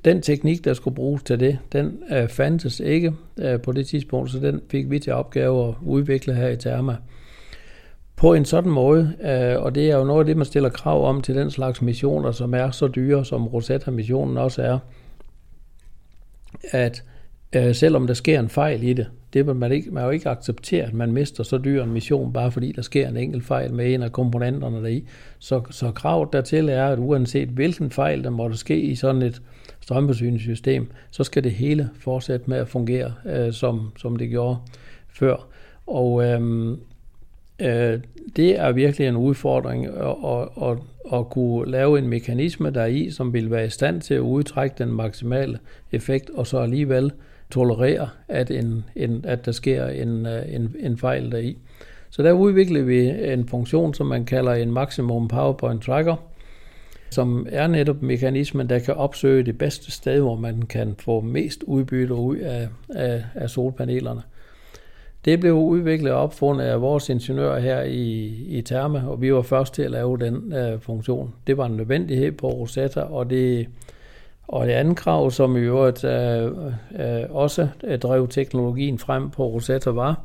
Den 0.05 0.21
teknik, 0.21 0.65
der 0.65 0.73
skulle 0.73 0.95
bruges 0.95 1.23
til 1.23 1.39
det, 1.39 1.59
den 1.71 1.99
øh, 2.11 2.29
fandtes 2.29 2.79
ikke 2.79 3.13
øh, 3.37 3.61
på 3.61 3.71
det 3.71 3.87
tidspunkt, 3.87 4.31
så 4.31 4.39
den 4.39 4.61
fik 4.71 4.89
vi 4.89 4.99
til 4.99 5.13
opgave 5.13 5.67
at 5.67 5.75
udvikle 5.81 6.33
her 6.33 6.47
i 6.47 6.57
Therma. 6.57 6.95
på 8.15 8.33
en 8.33 8.45
sådan 8.45 8.71
måde, 8.71 9.13
øh, 9.21 9.63
og 9.63 9.75
det 9.75 9.91
er 9.91 9.97
jo 9.97 10.03
noget 10.03 10.19
af 10.19 10.25
det, 10.25 10.37
man 10.37 10.45
stiller 10.45 10.69
krav 10.69 11.09
om 11.09 11.21
til 11.21 11.35
den 11.35 11.51
slags 11.51 11.81
missioner, 11.81 12.31
som 12.31 12.53
er 12.53 12.71
så 12.71 12.87
dyre, 12.87 13.25
som 13.25 13.47
Rosetta-missionen 13.47 14.37
også 14.37 14.61
er, 14.61 14.79
at 16.71 17.03
øh, 17.55 17.75
selvom 17.75 18.07
der 18.07 18.13
sker 18.13 18.39
en 18.39 18.49
fejl 18.49 18.83
i 18.83 18.93
det, 18.93 19.07
det 19.33 19.47
vil 19.47 19.55
man, 19.55 19.71
ikke, 19.71 19.91
man 19.91 20.03
jo 20.03 20.09
ikke 20.09 20.29
acceptere, 20.29 20.85
at 20.85 20.93
man 20.93 21.11
mister 21.11 21.43
så 21.43 21.57
dyr 21.57 21.83
en 21.83 21.93
mission, 21.93 22.33
bare 22.33 22.51
fordi 22.51 22.71
der 22.71 22.81
sker 22.81 23.07
en 23.07 23.17
enkelt 23.17 23.45
fejl 23.45 23.73
med 23.73 23.93
en 23.93 24.03
af 24.03 24.11
komponenterne 24.11 24.77
deri. 24.77 25.07
Så, 25.39 25.61
så 25.69 25.91
kravet 25.91 26.33
dertil 26.33 26.69
er, 26.69 26.87
at 26.87 26.99
uanset 26.99 27.49
hvilken 27.49 27.91
fejl 27.91 28.23
der 28.23 28.29
måtte 28.29 28.57
ske 28.57 28.81
i 28.81 28.95
sådan 28.95 29.21
et 29.21 29.41
strømforsyningssystem, 29.79 30.91
så 31.11 31.23
skal 31.23 31.43
det 31.43 31.51
hele 31.51 31.89
fortsætte 31.99 32.49
med 32.49 32.57
at 32.57 32.67
fungere, 32.67 33.13
øh, 33.25 33.53
som, 33.53 33.91
som 33.97 34.15
det 34.15 34.29
gjorde 34.29 34.57
før. 35.09 35.47
Og 35.87 36.23
øh, 36.25 36.69
øh, 37.59 37.99
det 38.35 38.59
er 38.59 38.71
virkelig 38.71 39.07
en 39.07 39.15
udfordring 39.15 39.85
at, 39.85 40.15
at, 40.25 40.69
at, 40.69 40.77
at 41.13 41.29
kunne 41.29 41.71
lave 41.71 41.99
en 41.99 42.07
mekanisme 42.07 42.71
der 42.71 42.85
i, 42.85 43.11
som 43.11 43.33
vil 43.33 43.51
være 43.51 43.65
i 43.65 43.69
stand 43.69 44.01
til 44.01 44.13
at 44.13 44.19
udtrække 44.19 44.75
den 44.77 44.89
maksimale 44.89 45.59
effekt, 45.91 46.29
og 46.29 46.47
så 46.47 46.57
alligevel 46.57 47.11
tolerere, 47.53 48.09
at, 48.27 48.51
en, 48.51 48.83
en, 48.95 49.25
at 49.27 49.45
der 49.45 49.51
sker 49.51 49.87
en, 49.87 50.25
øh, 50.25 50.55
en, 50.55 50.75
en 50.79 50.97
fejl 50.97 51.31
deri. 51.31 51.57
Så 52.09 52.23
der 52.23 52.31
udvikler 52.31 52.83
vi 52.83 53.09
en 53.33 53.47
funktion, 53.47 53.93
som 53.93 54.07
man 54.07 54.25
kalder 54.25 54.53
en 54.53 54.71
Maximum 54.71 55.27
PowerPoint 55.27 55.83
Tracker, 55.83 56.15
som 57.09 57.47
er 57.51 57.67
netop 57.67 58.01
mekanismen, 58.01 58.69
der 58.69 58.79
kan 58.79 58.93
opsøge 58.93 59.43
det 59.43 59.57
bedste 59.57 59.91
sted, 59.91 60.19
hvor 60.19 60.35
man 60.35 60.61
kan 60.61 60.95
få 60.99 61.21
mest 61.21 61.63
udbytte 61.63 62.13
ud 62.13 62.37
af, 62.37 62.67
af, 62.89 63.23
af 63.35 63.49
solpanelerne. 63.49 64.21
Det 65.25 65.39
blev 65.39 65.53
udviklet 65.53 66.13
og 66.13 66.21
opfundet 66.21 66.65
af 66.65 66.81
vores 66.81 67.09
ingeniører 67.09 67.59
her 67.59 67.81
i, 67.81 68.25
i 68.47 68.61
Therma, 68.61 69.03
og 69.07 69.21
vi 69.21 69.33
var 69.33 69.41
først 69.41 69.73
til 69.73 69.81
at 69.81 69.91
lave 69.91 70.17
den 70.17 70.53
uh, 70.53 70.81
funktion. 70.81 71.33
Det 71.47 71.57
var 71.57 71.65
en 71.65 71.77
nødvendighed 71.77 72.31
på 72.31 72.49
Rosetta, 72.49 73.01
og 73.01 73.29
det, 73.29 73.67
og 74.47 74.67
det 74.67 74.73
andet 74.73 74.97
krav, 74.97 75.31
som 75.31 75.57
i 75.57 75.59
øvrigt 75.59 76.03
øh, 76.03 76.51
øh, 76.99 77.23
også 77.29 77.67
øh, 77.83 77.99
drev 77.99 78.27
teknologien 78.27 78.99
frem 78.99 79.29
på 79.29 79.47
Rosetta, 79.47 79.89
var, 79.89 80.21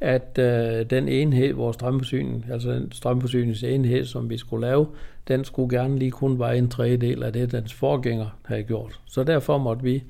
at 0.00 0.38
øh, 0.38 0.90
den 0.90 1.08
enhed, 1.08 1.52
vores 1.52 1.74
strømforsyning, 1.74 2.46
altså 2.50 2.70
den 2.70 2.92
strømforsyningsenhed, 2.92 4.04
som 4.04 4.30
vi 4.30 4.38
skulle 4.38 4.66
lave, 4.66 4.86
den 5.28 5.44
skulle 5.44 5.78
gerne 5.78 5.98
lige 5.98 6.10
kun 6.10 6.40
være 6.40 6.58
en 6.58 6.68
tredjedel 6.68 7.22
af 7.22 7.32
det, 7.32 7.52
dens 7.52 7.74
forgænger 7.74 8.38
havde 8.44 8.62
gjort. 8.62 9.00
Så 9.06 9.24
derfor 9.24 9.58
måtte 9.58 9.82
vi 9.82 10.02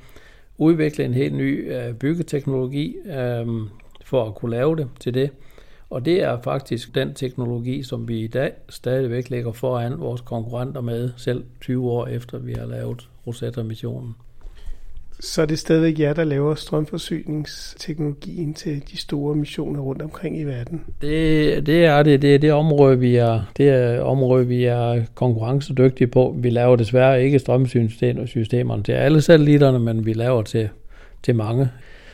udvikle 0.58 1.04
en 1.04 1.14
helt 1.14 1.34
ny 1.34 1.74
øh, 1.74 1.94
byggeteknologi, 1.94 2.96
øh, 3.06 3.46
for 4.04 4.24
at 4.24 4.34
kunne 4.34 4.50
lave 4.50 4.76
det 4.76 4.88
til 5.00 5.14
det. 5.14 5.30
Og 5.90 6.04
det 6.04 6.22
er 6.22 6.40
faktisk 6.40 6.94
den 6.94 7.14
teknologi, 7.14 7.82
som 7.82 8.08
vi 8.08 8.20
i 8.20 8.26
dag 8.26 8.52
stadigvæk 8.68 9.30
lægger 9.30 9.52
foran 9.52 10.00
vores 10.00 10.20
konkurrenter 10.20 10.80
med, 10.80 11.10
selv 11.16 11.44
20 11.60 11.90
år 11.90 12.06
efter 12.06 12.38
vi 12.38 12.52
har 12.52 12.66
lavet 12.66 13.08
Rosetta-missionen. 13.26 14.14
Så 15.20 15.42
er 15.42 15.46
det 15.46 15.58
stadigvæk 15.58 16.00
jer, 16.00 16.12
der 16.12 16.24
laver 16.24 16.54
strømforsyningsteknologien 16.54 18.54
til 18.54 18.82
de 18.92 18.96
store 18.96 19.34
missioner 19.34 19.80
rundt 19.80 20.02
omkring 20.02 20.40
i 20.40 20.44
verden? 20.44 20.82
Det, 21.00 21.66
det 21.66 21.84
er 21.84 22.02
det. 22.02 22.22
Det 22.22 22.34
er 22.34 22.38
det 22.38 22.52
område, 22.52 22.98
vi 22.98 23.16
er, 23.16 23.42
det 23.56 23.68
er 23.68 24.00
område, 24.00 24.46
vi 24.46 24.64
er 24.64 25.04
konkurrencedygtige 25.14 26.06
på. 26.06 26.36
Vi 26.38 26.50
laver 26.50 26.76
desværre 26.76 27.24
ikke 27.24 27.38
strømforsyningssystemerne 27.38 28.82
til 28.82 28.92
alle 28.92 29.20
satellitterne, 29.20 29.78
men 29.78 30.06
vi 30.06 30.12
laver 30.12 30.42
til, 30.42 30.68
til 31.22 31.34
mange. 31.34 31.68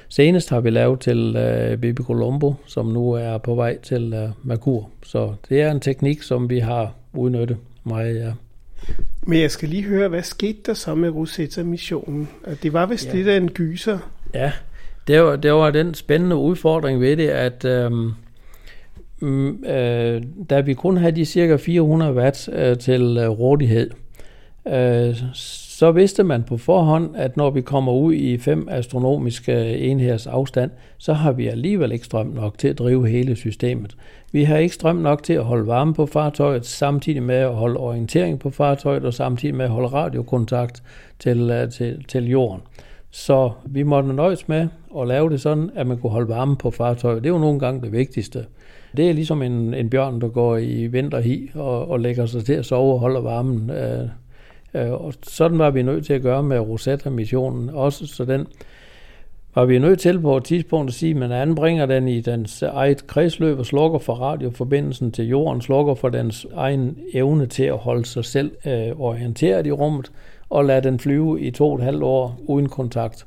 Senest 0.09 0.51
har 0.51 0.61
vi 0.61 0.70
lavet 0.70 1.01
til 1.01 1.37
uh, 1.37 1.81
Bibi 1.81 2.03
Colombo, 2.03 2.55
som 2.66 2.87
nu 2.87 3.12
er 3.12 3.38
på 3.38 3.55
vej 3.55 3.79
til 3.79 4.14
uh, 4.14 4.49
Merkur. 4.49 4.88
Så 5.03 5.35
det 5.49 5.62
er 5.62 5.70
en 5.70 5.81
teknik, 5.81 6.23
som 6.23 6.51
vi 6.51 6.59
har 6.59 6.94
udnyttet 7.12 7.57
meget, 7.85 8.20
ja. 8.20 8.33
Men 9.23 9.40
jeg 9.40 9.51
skal 9.51 9.69
lige 9.69 9.83
høre, 9.83 10.09
hvad 10.09 10.23
skete 10.23 10.59
der 10.66 10.75
så 10.75 10.95
med 10.95 11.11
Rosetta-missionen? 11.11 12.29
Det 12.62 12.73
var 12.73 12.87
vist 12.87 13.07
ja. 13.07 13.14
lidt 13.14 13.29
af 13.29 13.37
en 13.37 13.51
gyser. 13.51 13.99
Ja, 14.35 14.53
det 15.07 15.23
var, 15.23 15.37
det 15.37 15.53
var 15.53 15.71
den 15.71 15.95
spændende 15.95 16.37
udfordring 16.37 17.01
ved 17.01 17.16
det, 17.16 17.29
at 17.29 17.64
øhm, 17.64 18.14
øh, 19.64 20.23
da 20.51 20.61
vi 20.61 20.75
kun 20.75 20.97
havde 20.97 21.16
de 21.16 21.25
cirka 21.25 21.57
400 21.57 22.14
watt 22.14 22.49
øh, 22.53 22.79
til 22.79 23.16
øh, 23.21 23.29
rådighed, 23.29 23.90
øh, 24.69 25.16
så 25.81 25.93
vidste 25.93 26.25
man 26.25 26.43
på 26.43 26.57
forhånd, 26.57 27.16
at 27.16 27.37
når 27.37 27.51
vi 27.51 27.61
kommer 27.61 27.93
ud 27.93 28.14
i 28.14 28.38
fem 28.38 28.69
astronomiske 28.71 29.79
enheders 29.79 30.27
afstand, 30.27 30.71
så 30.99 31.12
har 31.12 31.33
vi 31.33 31.47
alligevel 31.47 31.93
ikke 31.93 32.05
strøm 32.05 32.27
nok 32.27 32.59
til 32.59 32.69
at 32.69 32.79
drive 32.79 33.09
hele 33.09 33.37
systemet. 33.37 33.97
Vi 34.33 34.45
har 34.45 34.57
ikke 34.57 34.75
strøm 34.75 34.97
nok 34.97 35.23
til 35.23 35.33
at 35.33 35.45
holde 35.45 35.66
varme 35.66 35.95
på 35.95 36.07
fartøjet, 36.07 36.66
samtidig 36.66 37.23
med 37.23 37.35
at 37.35 37.55
holde 37.55 37.81
orientering 37.81 38.38
på 38.38 38.51
fartøjet, 38.51 39.05
og 39.05 39.14
samtidig 39.14 39.55
med 39.55 39.64
at 39.64 39.71
holde 39.71 39.88
radiokontakt 39.88 40.83
til, 41.19 41.51
øh, 41.51 41.71
til, 41.71 42.05
til 42.09 42.29
jorden. 42.29 42.62
Så 43.11 43.51
vi 43.66 43.83
måtte 43.83 44.12
nøjes 44.12 44.49
med 44.49 44.69
at 44.99 45.09
lave 45.09 45.31
det 45.31 45.40
sådan, 45.40 45.71
at 45.75 45.87
man 45.87 45.99
kunne 45.99 46.11
holde 46.11 46.29
varme 46.29 46.57
på 46.57 46.71
fartøjet. 46.71 47.23
Det 47.23 47.31
er 47.31 47.35
jo 47.35 47.40
nogle 47.40 47.61
gange 47.61 47.83
det 47.83 47.93
vigtigste. 47.93 48.47
Det 48.97 49.09
er 49.09 49.12
ligesom 49.12 49.43
en, 49.43 49.75
en 49.75 49.90
bjørn, 49.90 50.21
der 50.21 50.29
går 50.29 50.57
i 50.57 50.87
vinterhi 50.87 51.51
og, 51.55 51.90
og 51.90 52.01
lægger 52.01 52.27
sig 52.27 52.45
til 52.45 52.53
at 52.53 52.66
sove 52.66 52.93
og 52.93 53.01
holder 53.01 53.21
varmen. 53.21 53.71
Øh, 53.71 54.09
Øh, 54.75 54.93
og 54.93 55.14
sådan 55.23 55.59
var 55.59 55.71
vi 55.71 55.83
nødt 55.83 56.07
til 56.07 56.12
at 56.12 56.23
gøre 56.23 56.43
med 56.43 56.59
Rosetta-missionen 56.59 57.71
også, 57.71 58.07
så 58.07 58.25
den 58.25 58.47
var 59.55 59.65
vi 59.65 59.79
nødt 59.79 60.01
til 60.01 60.21
på 60.21 60.37
et 60.37 60.45
tidspunkt 60.45 60.89
at 60.89 60.95
sige, 60.95 61.11
at 61.11 61.17
man 61.17 61.33
anbringer 61.33 61.87
den 61.87 62.09
i 62.09 62.21
dens 62.21 62.63
eget 62.63 63.07
kredsløb 63.07 63.59
og 63.59 63.67
slukker 63.67 63.99
for 63.99 64.15
radioforbindelsen 64.15 65.13
til 65.13 65.29
jorden, 65.29 65.61
slukker 65.61 65.95
for 65.95 66.09
dens 66.09 66.47
egen 66.55 66.99
evne 67.15 67.47
til 67.47 67.65
at 67.65 67.79
holde 67.79 68.05
sig 68.05 68.25
selv 68.25 68.53
øh, 68.67 69.01
orienteret 69.01 69.67
i 69.67 69.73
rummet, 69.73 70.13
og 70.51 70.65
lader 70.65 70.81
den 70.81 70.99
flyve 70.99 71.41
i 71.41 71.51
to 71.51 71.71
og 71.71 71.79
et 71.79 71.85
halvt 71.85 72.03
år 72.03 72.39
uden 72.47 72.69
kontakt. 72.69 73.27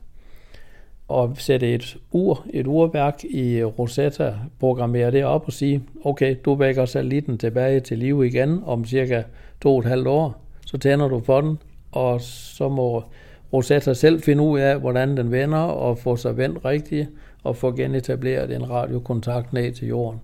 Og 1.08 1.32
sætte 1.38 1.74
et 1.74 1.98
ur, 2.12 2.46
et 2.54 2.68
urværk 2.68 3.24
i 3.24 3.64
Rosetta, 3.64 4.34
programmere 4.60 5.12
det 5.12 5.26
op 5.26 5.44
og 5.46 5.54
sige, 5.54 5.84
okay, 6.04 6.36
du 6.46 6.56
vækker 6.56 6.86
satellitten 6.86 7.38
tilbage 7.38 7.80
til 7.80 7.98
live 7.98 8.28
igen 8.28 8.62
om 8.66 8.86
cirka 8.86 9.24
to 9.62 9.74
og 9.74 9.80
et 9.80 9.86
halvt 9.86 10.08
år, 10.08 10.42
så 10.66 10.78
tænder 10.78 11.08
du 11.08 11.20
for 11.20 11.42
den, 11.42 11.58
og 11.92 12.22
så 12.22 12.70
må 12.70 13.04
Rosetta 13.54 13.94
selv 13.94 14.22
finde 14.22 14.44
ud 14.44 14.60
af, 14.60 14.80
hvordan 14.80 15.18
den 15.18 15.32
vender, 15.32 15.58
og 15.58 15.98
få 15.98 16.16
sig 16.16 16.38
vendt 16.38 16.66
rigtigt, 16.66 17.10
og 17.44 17.56
få 17.56 17.72
genetableret 17.72 18.56
en 18.56 18.70
radiokontakt 18.70 19.54
ned 19.54 19.72
til 19.72 19.88
jorden. 19.88 20.20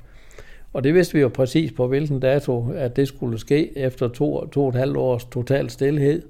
Og 0.74 0.84
det 0.84 0.94
vidste 0.94 1.14
vi 1.14 1.20
jo 1.20 1.28
præcis 1.28 1.72
på 1.72 1.88
hvilken 1.88 2.20
dato, 2.20 2.72
at 2.76 2.96
det 2.96 3.08
skulle 3.08 3.40
ske 3.40 3.78
efter 3.78 4.08
to, 4.08 4.48
to 4.48 4.64
og 4.64 4.70
et 4.70 4.76
halvt 4.76 4.98
års 4.98 5.26
total 5.26 5.70
stillhed. 5.70 6.22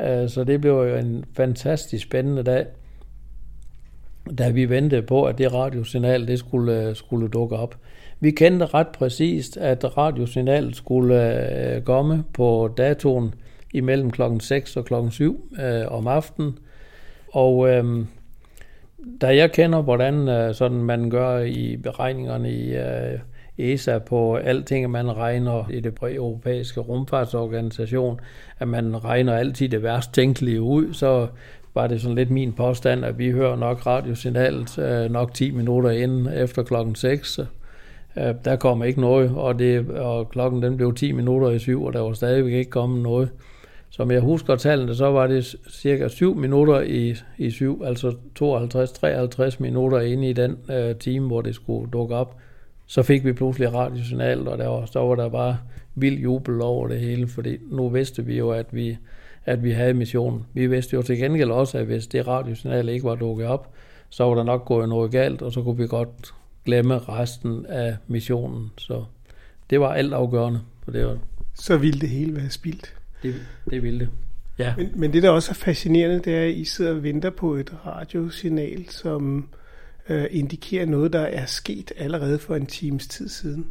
Øh, 0.00 0.28
så 0.28 0.44
det 0.44 0.60
blev 0.60 0.72
jo 0.72 0.96
en 0.96 1.24
fantastisk 1.36 2.04
spændende 2.04 2.42
dag, 2.42 2.66
da 4.38 4.50
vi 4.50 4.64
ventede 4.64 5.02
på, 5.02 5.24
at 5.24 5.38
det 5.38 5.54
radiosignal 5.54 6.28
det 6.28 6.38
skulle, 6.38 6.88
øh, 6.88 6.96
skulle 6.96 7.28
dukke 7.28 7.56
op. 7.56 7.76
Vi 8.20 8.30
kendte 8.30 8.66
ret 8.66 8.88
præcist, 8.88 9.56
at 9.56 9.96
radiosignalet 9.98 10.76
skulle 10.76 11.74
øh, 11.76 11.82
komme 11.82 12.24
på 12.34 12.74
datoen 12.76 13.34
imellem 13.72 14.10
klokken 14.10 14.40
6 14.40 14.76
og 14.76 14.84
klokken 14.84 15.10
7 15.10 15.50
øh, 15.60 15.92
om 15.92 16.06
aftenen. 16.06 16.58
Og 17.32 17.68
øh, 17.68 18.06
da 19.20 19.36
jeg 19.36 19.52
kender, 19.52 19.82
hvordan 19.82 20.28
øh, 20.28 20.54
sådan 20.54 20.82
man 20.82 21.10
gør 21.10 21.38
i 21.38 21.76
beregningerne 21.76 22.52
i 22.52 22.76
øh, 22.76 23.18
ESA 23.58 23.98
på 23.98 24.36
alting, 24.36 24.90
man 24.90 25.16
regner 25.16 25.70
i 25.70 25.80
det 25.80 25.98
europæiske 26.02 26.80
rumfartsorganisation, 26.80 28.20
at 28.58 28.68
man 28.68 29.04
regner 29.04 29.34
altid 29.34 29.68
det 29.68 29.82
værst 29.82 30.14
tænkelige 30.14 30.62
ud, 30.62 30.94
så 30.94 31.26
var 31.74 31.86
det 31.86 32.00
sådan 32.00 32.14
lidt 32.14 32.30
min 32.30 32.52
påstand, 32.52 33.04
at 33.04 33.18
vi 33.18 33.30
hører 33.30 33.56
nok 33.56 33.86
radiosignalet 33.86 34.78
øh, 34.78 35.10
nok 35.10 35.34
10 35.34 35.50
minutter 35.50 35.90
inden 35.90 36.28
efter 36.32 36.62
klokken 36.62 36.94
6, 36.94 37.40
Øh, 38.16 38.34
der 38.44 38.56
kom 38.56 38.82
ikke 38.82 39.00
noget, 39.00 39.32
og, 39.36 39.58
det, 39.58 39.90
og 39.90 40.30
klokken 40.30 40.62
den 40.62 40.76
blev 40.76 40.94
10 40.94 41.12
minutter 41.12 41.50
i 41.50 41.58
syv, 41.58 41.84
og 41.84 41.92
der 41.92 42.00
var 42.00 42.12
stadigvæk 42.12 42.52
ikke 42.52 42.70
kommet 42.70 43.02
noget. 43.02 43.30
Som 43.92 44.10
jeg 44.10 44.20
husker 44.20 44.56
tallene, 44.56 44.94
så 44.94 45.10
var 45.10 45.26
det 45.26 45.56
cirka 45.70 46.08
7 46.08 46.34
minutter 46.34 46.80
i, 46.80 47.14
i 47.38 47.50
7, 47.50 47.82
altså 47.84 48.14
52-53 49.54 49.56
minutter 49.58 50.00
inde 50.00 50.30
i 50.30 50.32
den 50.32 50.56
øh, 50.70 50.96
time, 50.96 51.26
hvor 51.26 51.40
det 51.40 51.54
skulle 51.54 51.90
dukke 51.90 52.14
op. 52.14 52.36
Så 52.86 53.02
fik 53.02 53.24
vi 53.24 53.32
pludselig 53.32 53.74
radiosignal, 53.74 54.48
og 54.48 54.58
der 54.58 54.68
var, 54.68 54.86
så 54.86 55.00
var 55.00 55.14
der 55.14 55.28
bare 55.28 55.58
vild 55.94 56.18
jubel 56.18 56.62
over 56.62 56.88
det 56.88 57.00
hele, 57.00 57.28
fordi 57.28 57.58
nu 57.70 57.88
vidste 57.88 58.26
vi 58.26 58.38
jo, 58.38 58.50
at 58.50 58.66
vi, 58.70 58.98
at 59.44 59.62
vi 59.62 59.70
havde 59.70 59.94
missionen. 59.94 60.46
Vi 60.54 60.66
vidste 60.66 60.94
jo 60.96 61.02
til 61.02 61.18
gengæld 61.18 61.50
også, 61.50 61.78
at 61.78 61.86
hvis 61.86 62.06
det 62.06 62.28
radiosignal 62.28 62.88
ikke 62.88 63.04
var 63.04 63.14
dukket 63.14 63.46
op, 63.46 63.70
så 64.08 64.24
var 64.24 64.34
der 64.34 64.44
nok 64.44 64.64
gået 64.64 64.88
noget 64.88 65.10
galt, 65.10 65.42
og 65.42 65.52
så 65.52 65.62
kunne 65.62 65.76
vi 65.76 65.86
godt 65.86 66.34
glemme 66.64 66.98
resten 66.98 67.66
af 67.66 67.96
missionen. 68.06 68.70
Så 68.78 69.04
det 69.70 69.80
var 69.80 69.92
alt 69.92 70.12
afgørende. 70.12 70.60
For 70.84 70.90
det 70.90 71.06
var, 71.06 71.18
så 71.54 71.76
ville 71.76 72.00
det 72.00 72.08
hele 72.08 72.36
være 72.36 72.50
spildt. 72.50 73.01
Det, 73.22 73.34
det 73.70 73.82
ville 73.82 74.00
det. 74.00 74.08
Ja. 74.58 74.74
Men, 74.76 74.88
men 74.94 75.12
det, 75.12 75.22
der 75.22 75.30
også 75.30 75.50
er 75.50 75.54
fascinerende, 75.54 76.18
det 76.18 76.34
er, 76.34 76.42
at 76.42 76.50
I 76.50 76.64
sidder 76.64 76.94
og 76.94 77.02
venter 77.02 77.30
på 77.30 77.54
et 77.54 77.72
radiosignal, 77.86 78.88
som 78.88 79.48
øh, 80.08 80.24
indikerer 80.30 80.86
noget, 80.86 81.12
der 81.12 81.20
er 81.20 81.46
sket 81.46 81.92
allerede 81.96 82.38
for 82.38 82.56
en 82.56 82.66
times 82.66 83.06
tid 83.06 83.28
siden. 83.28 83.66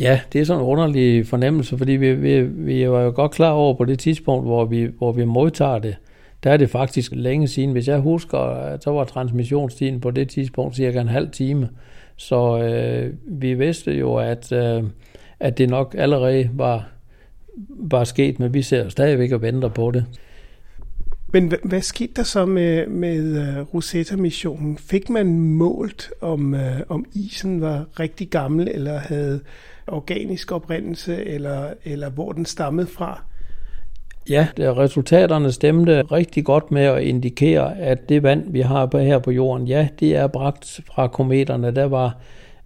Ja, 0.00 0.20
det 0.32 0.40
er 0.40 0.44
sådan 0.44 0.62
en 0.62 0.68
underlig 0.68 1.26
fornemmelse, 1.26 1.78
fordi 1.78 1.92
vi, 1.92 2.14
vi, 2.14 2.42
vi 2.42 2.90
var 2.90 3.00
jo 3.00 3.12
godt 3.14 3.32
klar 3.32 3.50
over 3.50 3.74
på 3.74 3.84
det 3.84 3.98
tidspunkt, 3.98 4.44
hvor 4.44 4.64
vi, 4.64 4.88
hvor 4.98 5.12
vi 5.12 5.24
modtager 5.24 5.78
det, 5.78 5.96
der 6.44 6.50
er 6.50 6.56
det 6.56 6.70
faktisk 6.70 7.12
længe 7.14 7.48
siden. 7.48 7.72
Hvis 7.72 7.88
jeg 7.88 7.98
husker, 7.98 8.76
så 8.80 8.90
var 8.90 9.04
transmissionstiden 9.04 10.00
på 10.00 10.10
det 10.10 10.28
tidspunkt 10.28 10.76
cirka 10.76 11.00
en 11.00 11.08
halv 11.08 11.30
time. 11.30 11.68
Så 12.16 12.58
øh, 12.58 13.12
vi 13.40 13.54
vidste 13.54 13.92
jo, 13.92 14.16
at, 14.16 14.52
øh, 14.52 14.84
at 15.40 15.58
det 15.58 15.70
nok 15.70 15.94
allerede 15.98 16.50
var, 16.52 16.88
var 17.68 18.04
sket, 18.04 18.40
men 18.40 18.54
vi 18.54 18.62
ser 18.62 18.88
stadigvæk 18.88 19.32
og 19.32 19.42
venter 19.42 19.68
på 19.68 19.90
det. 19.90 20.04
Men 21.32 21.48
hvad, 21.48 21.58
hvad 21.64 21.80
skete 21.80 22.12
der 22.16 22.22
så 22.22 22.46
med, 22.46 22.86
med 22.86 23.38
uh, 23.38 23.74
Rosetta-missionen? 23.74 24.78
Fik 24.78 25.10
man 25.10 25.38
målt, 25.38 26.10
om, 26.20 26.54
uh, 26.54 26.60
om 26.88 27.04
isen 27.14 27.60
var 27.60 27.84
rigtig 28.00 28.28
gammel, 28.28 28.68
eller 28.74 28.98
havde 28.98 29.40
organisk 29.86 30.52
oprindelse, 30.52 31.24
eller, 31.24 31.70
eller 31.84 32.10
hvor 32.10 32.32
den 32.32 32.46
stammede 32.46 32.86
fra? 32.86 33.22
Ja, 34.28 34.48
resultaterne 34.58 35.52
stemte 35.52 36.02
rigtig 36.02 36.44
godt 36.44 36.70
med 36.70 36.82
at 36.82 37.02
indikere, 37.02 37.78
at 37.78 38.08
det 38.08 38.22
vand, 38.22 38.52
vi 38.52 38.60
har 38.60 38.98
her 38.98 39.18
på 39.18 39.30
jorden, 39.30 39.66
ja, 39.66 39.88
det 40.00 40.16
er 40.16 40.26
bragt 40.26 40.80
fra 40.86 41.08
kometerne. 41.08 41.70
Der 41.70 41.84
var 41.84 42.18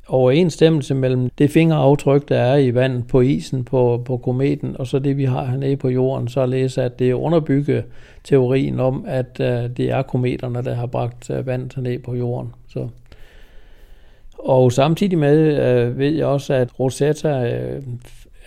overensstemmelse 0.09 0.95
mellem 0.95 1.31
det 1.39 1.51
fingeraftryk, 1.51 2.29
der 2.29 2.39
er 2.39 2.57
i 2.57 2.75
vandet 2.75 3.07
på 3.07 3.21
isen 3.21 3.65
på, 3.65 4.03
på 4.05 4.17
kometen, 4.17 4.77
og 4.79 4.87
så 4.87 4.99
det, 4.99 5.17
vi 5.17 5.25
har 5.25 5.45
hernede 5.45 5.77
på 5.77 5.89
jorden, 5.89 6.29
således 6.29 6.79
at 6.79 6.99
det 6.99 7.13
underbygger 7.13 7.83
teorien 8.25 8.81
om, 8.81 9.05
at 9.09 9.41
uh, 9.41 9.47
det 9.47 9.81
er 9.91 10.03
kometerne, 10.03 10.65
der 10.65 10.75
har 10.75 10.87
bragt 10.87 11.31
øh, 11.31 11.39
uh, 11.39 11.47
vand 11.47 11.71
ned 11.77 11.99
på 11.99 12.15
jorden. 12.15 12.55
Så. 12.69 12.89
Og 14.39 14.73
samtidig 14.73 15.19
med 15.19 15.53
uh, 15.53 15.99
ved 15.99 16.11
jeg 16.11 16.27
også, 16.27 16.55
at 16.55 16.81
Rosetta 16.81 17.61
uh, 17.77 17.83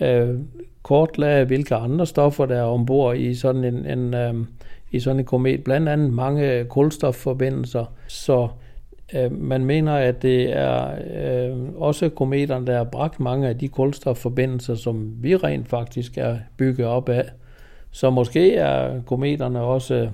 uh, 0.07 0.39
kortlagde, 0.83 1.45
hvilke 1.45 1.75
andre 1.75 2.05
stoffer, 2.05 2.45
der 2.45 2.55
er 2.55 2.63
ombord 2.63 3.17
i 3.17 3.35
sådan 3.35 3.63
en, 3.63 3.85
en, 3.85 4.13
uh, 4.13 4.45
i 4.91 4.99
sådan 4.99 5.19
en 5.19 5.25
komet, 5.25 5.63
blandt 5.63 5.89
andet 5.89 6.13
mange 6.13 6.63
kulstofforbindelser, 6.63 7.85
så 8.07 8.47
Øh, 9.15 9.31
man 9.31 9.65
mener, 9.65 9.93
at 9.93 10.21
det 10.21 10.57
er 10.57 10.91
øh, 11.13 11.57
også 11.75 12.09
kometerne, 12.09 12.67
der 12.67 12.77
har 12.77 12.83
bragt 12.83 13.19
mange 13.19 13.47
af 13.47 13.57
de 13.57 13.67
kulstofforbindelser, 13.67 14.75
som 14.75 15.23
vi 15.23 15.35
rent 15.35 15.67
faktisk 15.67 16.17
er 16.17 16.37
bygget 16.57 16.87
op 16.87 17.09
af. 17.09 17.25
Så 17.91 18.09
måske 18.09 18.55
er 18.55 19.01
kometerne 19.01 19.61
også 19.61 20.09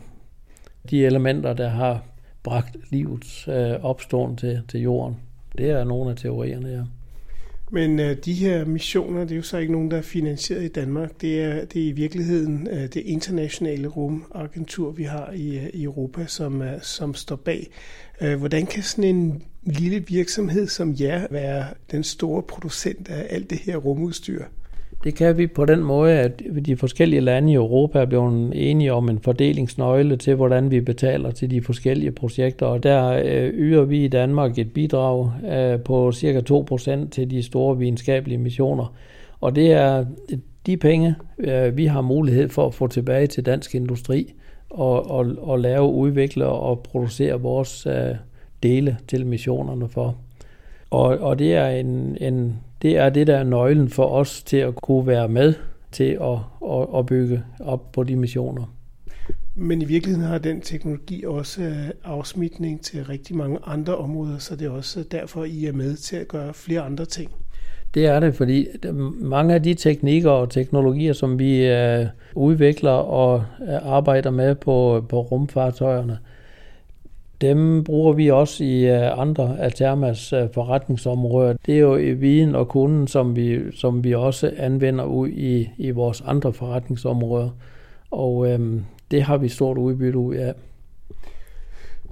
de 0.90 1.06
elementer, 1.06 1.54
der 1.54 1.68
har 1.68 2.04
bragt 2.44 2.78
livets 2.92 3.48
øh, 3.48 3.84
opståen 3.84 4.36
til, 4.36 4.62
til 4.68 4.82
jorden. 4.82 5.18
Det 5.58 5.70
er 5.70 5.84
nogle 5.84 6.10
af 6.10 6.18
teorierne, 6.18 6.70
ja. 6.70 6.82
Men 7.72 8.00
øh, 8.00 8.18
de 8.26 8.34
her 8.34 8.66
missioner, 8.66 9.22
det 9.22 9.32
er 9.32 9.36
jo 9.36 9.42
så 9.42 9.58
ikke 9.58 9.72
nogen, 9.72 9.92
der 9.92 9.98
er 9.98 10.02
finansieret 10.02 10.64
i 10.64 10.68
Danmark. 10.68 11.22
Det 11.22 11.42
er, 11.42 11.66
det 11.66 11.84
er 11.84 11.88
i 11.88 11.92
virkeligheden 11.92 12.68
øh, 12.72 12.82
det 12.82 12.96
internationale 12.96 13.88
rumagentur, 13.88 14.92
vi 14.92 15.04
har 15.04 15.32
i, 15.32 15.58
øh, 15.58 15.70
i 15.74 15.84
Europa, 15.84 16.26
som, 16.26 16.62
øh, 16.62 16.82
som 16.82 17.14
står 17.14 17.36
bag. 17.36 17.68
Øh, 18.22 18.40
hvordan 18.40 18.66
kan 18.66 18.84
sådan 18.84 19.16
en 19.16 19.44
lille 19.64 20.06
virksomhed 20.08 20.68
som 20.68 20.96
jer 21.00 21.28
være 21.32 21.66
den 21.92 22.04
store 22.04 22.44
producent 22.44 23.10
af 23.10 23.28
alt 23.30 23.50
det 23.50 23.58
her 23.58 23.78
rumudstyr? 23.78 24.44
Det 25.04 25.16
kan 25.16 25.38
vi 25.38 25.48
på 25.48 25.66
den 25.66 25.84
måde, 25.84 26.14
at 26.14 26.42
de 26.66 26.78
forskellige 26.78 27.22
lande 27.22 27.52
i 27.52 27.56
Europa 27.56 28.00
er 28.00 28.06
blevet 28.06 28.52
enige 28.56 28.94
om 28.94 29.10
en 29.10 29.20
fordelingsnøgle 29.20 30.18
til, 30.18 30.36
hvordan 30.36 30.72
vi 30.72 30.82
betaler 30.82 31.32
til 31.32 31.52
de 31.52 31.62
forskellige 31.62 32.12
projekter. 32.12 32.66
Og 32.66 32.84
der 32.84 33.22
øh, 33.26 33.54
yder 33.54 33.84
vi 33.84 34.06
i 34.06 34.08
Danmark 34.08 34.58
et 34.58 34.74
bidrag 34.74 35.32
øh, 35.52 35.80
på 35.80 36.12
cirka 36.12 36.42
2% 36.52 37.10
til 37.10 37.32
de 37.32 37.44
store 37.44 37.78
videnskabelige 37.78 38.38
missioner. 38.38 38.96
Og 39.42 39.56
det 39.56 39.72
er 39.72 40.06
øh, 40.32 40.38
de 40.66 40.78
penge, 40.78 41.16
vi 41.74 41.86
har 41.86 42.02
mulighed 42.02 42.50
for 42.50 42.68
at 42.68 42.74
få 42.74 42.88
tilbage 42.88 43.28
til 43.28 43.46
dansk 43.46 43.76
industri 43.76 44.34
og, 44.70 45.12
og, 45.12 45.26
og 45.42 45.60
lave, 45.60 45.92
udvikle 45.92 46.46
og 46.46 46.80
producere 46.80 47.42
vores 47.42 47.88
dele 48.64 48.98
til 49.08 49.26
missionerne 49.26 49.90
for. 49.90 50.16
Og, 50.90 51.18
og 51.18 51.40
det 51.40 51.54
er 51.54 51.68
en, 51.68 52.18
en 52.22 52.58
det 52.82 52.98
er 52.98 53.10
det, 53.10 53.28
der 53.28 53.38
er 53.38 53.44
nøglen 53.44 53.90
for 53.90 54.06
os 54.06 54.44
til 54.44 54.58
at 54.58 54.76
kunne 54.76 55.08
være 55.08 55.28
med 55.28 55.54
til 55.92 56.18
at, 56.22 56.38
at, 56.72 56.88
at 56.98 57.06
bygge 57.06 57.44
op 57.60 57.92
på 57.92 58.04
de 58.04 58.16
missioner. 58.16 58.74
Men 59.56 59.82
i 59.82 59.86
virkeligheden 59.86 60.28
har 60.28 60.38
den 60.38 60.62
teknologi 60.62 61.24
også 61.26 61.62
øh, 61.62 61.90
afsmitning 62.04 62.82
til 62.82 63.06
rigtig 63.06 63.36
mange 63.36 63.60
andre 63.66 63.96
områder, 63.96 64.38
så 64.38 64.56
det 64.56 64.68
er 64.68 64.72
også 64.72 65.04
derfor, 65.12 65.44
I 65.44 65.66
er 65.66 65.74
med 65.74 65.96
til 65.96 66.16
at 66.16 66.28
gøre 66.28 66.54
flere 66.54 66.82
andre 66.82 67.06
ting. 67.06 67.32
Det 67.94 68.06
er 68.06 68.20
det, 68.20 68.36
fordi 68.36 68.68
mange 69.20 69.54
af 69.54 69.64
de 69.64 69.74
teknikker 69.74 70.30
og 70.32 70.50
teknologier, 70.50 71.14
som 71.14 71.40
vi 71.40 71.66
øh, 71.66 72.06
udvikler 72.36 72.92
og 72.92 73.44
øh, 73.62 73.94
arbejder 73.94 74.32
med 74.32 74.56
på, 74.56 75.06
på 75.10 75.22
rumfartøjerne, 75.22 76.18
dem 77.42 77.84
bruger 77.84 78.14
vi 78.14 78.32
også 78.32 78.64
i 78.64 78.86
øh, 78.86 79.20
andre 79.20 79.60
af 79.60 79.72
Thermas 79.72 80.34
øh, 80.34 80.48
forretningsområder. 80.54 81.56
Det 81.66 81.76
er 81.76 81.80
jo 81.80 81.98
i 81.98 82.12
viden 82.12 82.56
og 82.56 82.68
kunden, 82.68 83.08
som 83.08 83.36
vi, 83.36 83.60
som 83.76 84.04
vi 84.04 84.14
også 84.14 84.52
anvender 84.58 85.06
ud 85.06 85.30
i, 85.30 85.70
i 85.78 85.92
vores 85.92 86.24
andre 86.26 86.54
forretningsområder. 86.54 87.50
Og 88.12 88.48
øhm, 88.52 88.84
det 89.12 89.24
har 89.24 89.38
vi 89.38 89.50
stort 89.50 89.78
udbytte 89.78 90.20
ud 90.20 90.36
af. 90.36 90.54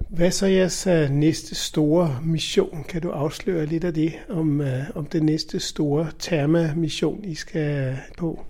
Hvad 0.08 0.30
så 0.30 0.46
jeres 0.46 0.86
uh, 0.86 1.10
næste 1.10 1.54
store 1.54 2.16
mission? 2.24 2.84
Kan 2.88 3.02
du 3.02 3.10
afsløre 3.10 3.66
lidt 3.66 3.84
af 3.84 3.94
det 3.94 4.12
om, 4.30 4.62
om 4.94 5.06
den 5.06 5.22
næste 5.22 5.60
store 5.60 6.06
Therma-mission, 6.18 7.24
I 7.24 7.34
skal 7.34 7.96
på? 8.18 8.40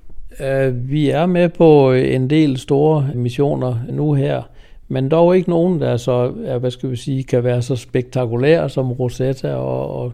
Vi 0.72 1.10
er 1.10 1.26
med 1.26 1.48
på 1.48 1.92
en 1.92 2.30
del 2.30 2.58
store 2.58 3.10
missioner 3.14 3.80
nu 3.88 4.12
her 4.12 4.42
men 4.88 5.08
dog 5.08 5.36
ikke 5.36 5.50
nogen, 5.50 5.80
der 5.80 5.96
så, 5.96 6.28
hvad 6.60 6.70
skal 6.70 6.90
vi 6.90 6.96
sige, 6.96 7.24
kan 7.24 7.44
være 7.44 7.62
så 7.62 7.76
spektakulære 7.76 8.68
som 8.68 8.92
Rosetta 8.92 9.54
og, 9.54 10.02
og, 10.02 10.12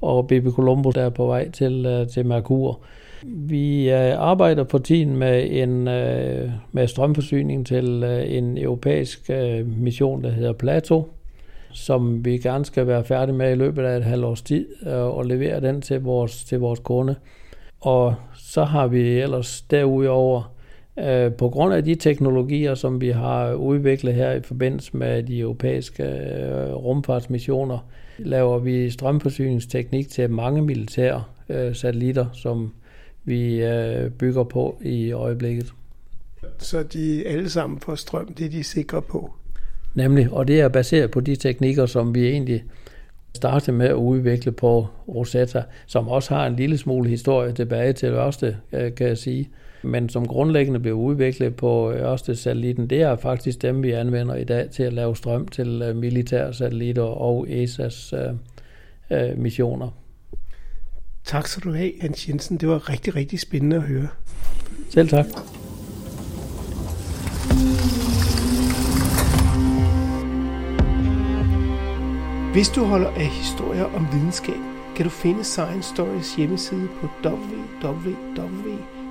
og 0.00 0.26
BB 0.26 0.46
Colombo, 0.54 0.90
der 0.90 1.02
er 1.02 1.10
på 1.10 1.26
vej 1.26 1.50
til, 1.50 1.86
øh, 1.86 2.08
til 2.08 2.26
Merkur. 2.26 2.80
Vi 3.24 3.90
øh, 3.90 4.18
arbejder 4.18 4.64
på 4.64 4.78
tiden 4.78 5.16
med 5.16 5.46
en 5.50 5.88
øh, 5.88 6.50
med 6.72 6.86
strømforsyning 6.86 7.66
til 7.66 8.02
øh, 8.02 8.32
en 8.32 8.58
europæisk 8.58 9.30
øh, 9.30 9.66
mission, 9.66 10.24
der 10.24 10.30
hedder 10.30 10.52
Plato, 10.52 11.08
som 11.72 12.24
vi 12.24 12.38
gerne 12.38 12.64
skal 12.64 12.86
være 12.86 13.04
færdige 13.04 13.36
med 13.36 13.52
i 13.52 13.54
løbet 13.54 13.84
af 13.84 13.96
et 13.96 14.04
halvt 14.04 14.24
års 14.24 14.42
tid 14.42 14.86
og 14.86 15.26
levere 15.26 15.60
den 15.60 15.80
til 15.80 16.02
vores, 16.02 16.44
til 16.44 16.58
vores 16.58 16.80
kunde. 16.80 17.14
Og 17.80 18.14
så 18.34 18.64
har 18.64 18.86
vi 18.86 19.18
ellers 19.18 19.62
derudover 19.62 20.51
Øh, 20.98 21.32
på 21.32 21.48
grund 21.48 21.74
af 21.74 21.84
de 21.84 21.94
teknologier, 21.94 22.74
som 22.74 23.00
vi 23.00 23.08
har 23.08 23.54
udviklet 23.54 24.14
her 24.14 24.32
i 24.32 24.40
forbindelse 24.40 24.96
med 24.96 25.22
de 25.22 25.38
europæiske 25.38 26.02
øh, 26.02 26.74
rumfartsmissioner, 26.74 27.78
laver 28.18 28.58
vi 28.58 28.90
strømforsyningsteknik 28.90 30.08
til 30.08 30.30
mange 30.30 30.62
militære 30.62 31.24
øh, 31.48 31.74
satellitter, 31.74 32.26
som 32.32 32.72
vi 33.24 33.62
bygger 34.18 34.44
på 34.44 34.78
i 34.82 35.12
øjeblikket. 35.12 35.72
Så 36.58 36.82
de 36.82 37.26
alle 37.26 37.50
sammen 37.50 37.80
får 37.80 37.94
strøm, 37.94 38.34
det 38.34 38.46
er 38.46 38.50
de 38.50 38.64
sikre 38.64 39.02
på? 39.02 39.30
Nemlig, 39.94 40.32
og 40.32 40.48
det 40.48 40.60
er 40.60 40.68
baseret 40.68 41.10
på 41.10 41.20
de 41.20 41.36
teknikker, 41.36 41.86
som 41.86 42.14
vi 42.14 42.28
egentlig 42.28 42.64
startede 43.34 43.76
med 43.76 43.86
at 43.86 43.94
udvikle 43.94 44.52
på 44.52 44.86
Rosetta, 45.08 45.62
som 45.86 46.08
også 46.08 46.34
har 46.34 46.46
en 46.46 46.56
lille 46.56 46.78
smule 46.78 47.10
historie 47.10 47.52
tilbage 47.52 47.92
til 47.92 48.08
Ørsted, 48.08 48.54
kan 48.70 49.06
jeg 49.06 49.18
sige 49.18 49.48
men 49.84 50.08
som 50.08 50.28
grundlæggende 50.28 50.80
blev 50.80 50.94
udviklet 50.94 51.56
på 51.56 51.92
Ørsted-satellitten, 51.92 52.86
det 52.86 53.02
er 53.02 53.16
faktisk 53.16 53.62
dem, 53.62 53.82
vi 53.82 53.90
anvender 53.90 54.34
i 54.34 54.44
dag 54.44 54.70
til 54.70 54.82
at 54.82 54.92
lave 54.92 55.16
strøm 55.16 55.48
til 55.48 55.82
øh, 55.82 55.96
militære 55.96 56.54
satellitter 56.54 57.02
og 57.02 57.46
ESA's 57.48 58.16
øh, 58.16 58.34
øh, 59.10 59.38
missioner. 59.38 59.88
Tak 61.24 61.46
skal 61.46 61.70
du 61.70 61.76
have, 61.76 61.92
Hans 62.00 62.28
Jensen. 62.28 62.56
Det 62.56 62.68
var 62.68 62.90
rigtig, 62.90 63.16
rigtig 63.16 63.40
spændende 63.40 63.76
at 63.76 63.82
høre. 63.82 64.08
Selv 64.90 65.08
tak. 65.08 65.26
Hvis 72.52 72.68
du 72.68 72.84
holder 72.84 73.08
af 73.08 73.26
historier 73.26 73.84
om 73.84 74.06
videnskab, 74.12 74.54
kan 74.96 75.04
du 75.04 75.10
finde 75.10 75.44
Science 75.44 75.94
Stories 75.94 76.36
hjemmeside 76.36 76.88
på 77.00 77.08
www 77.24 79.01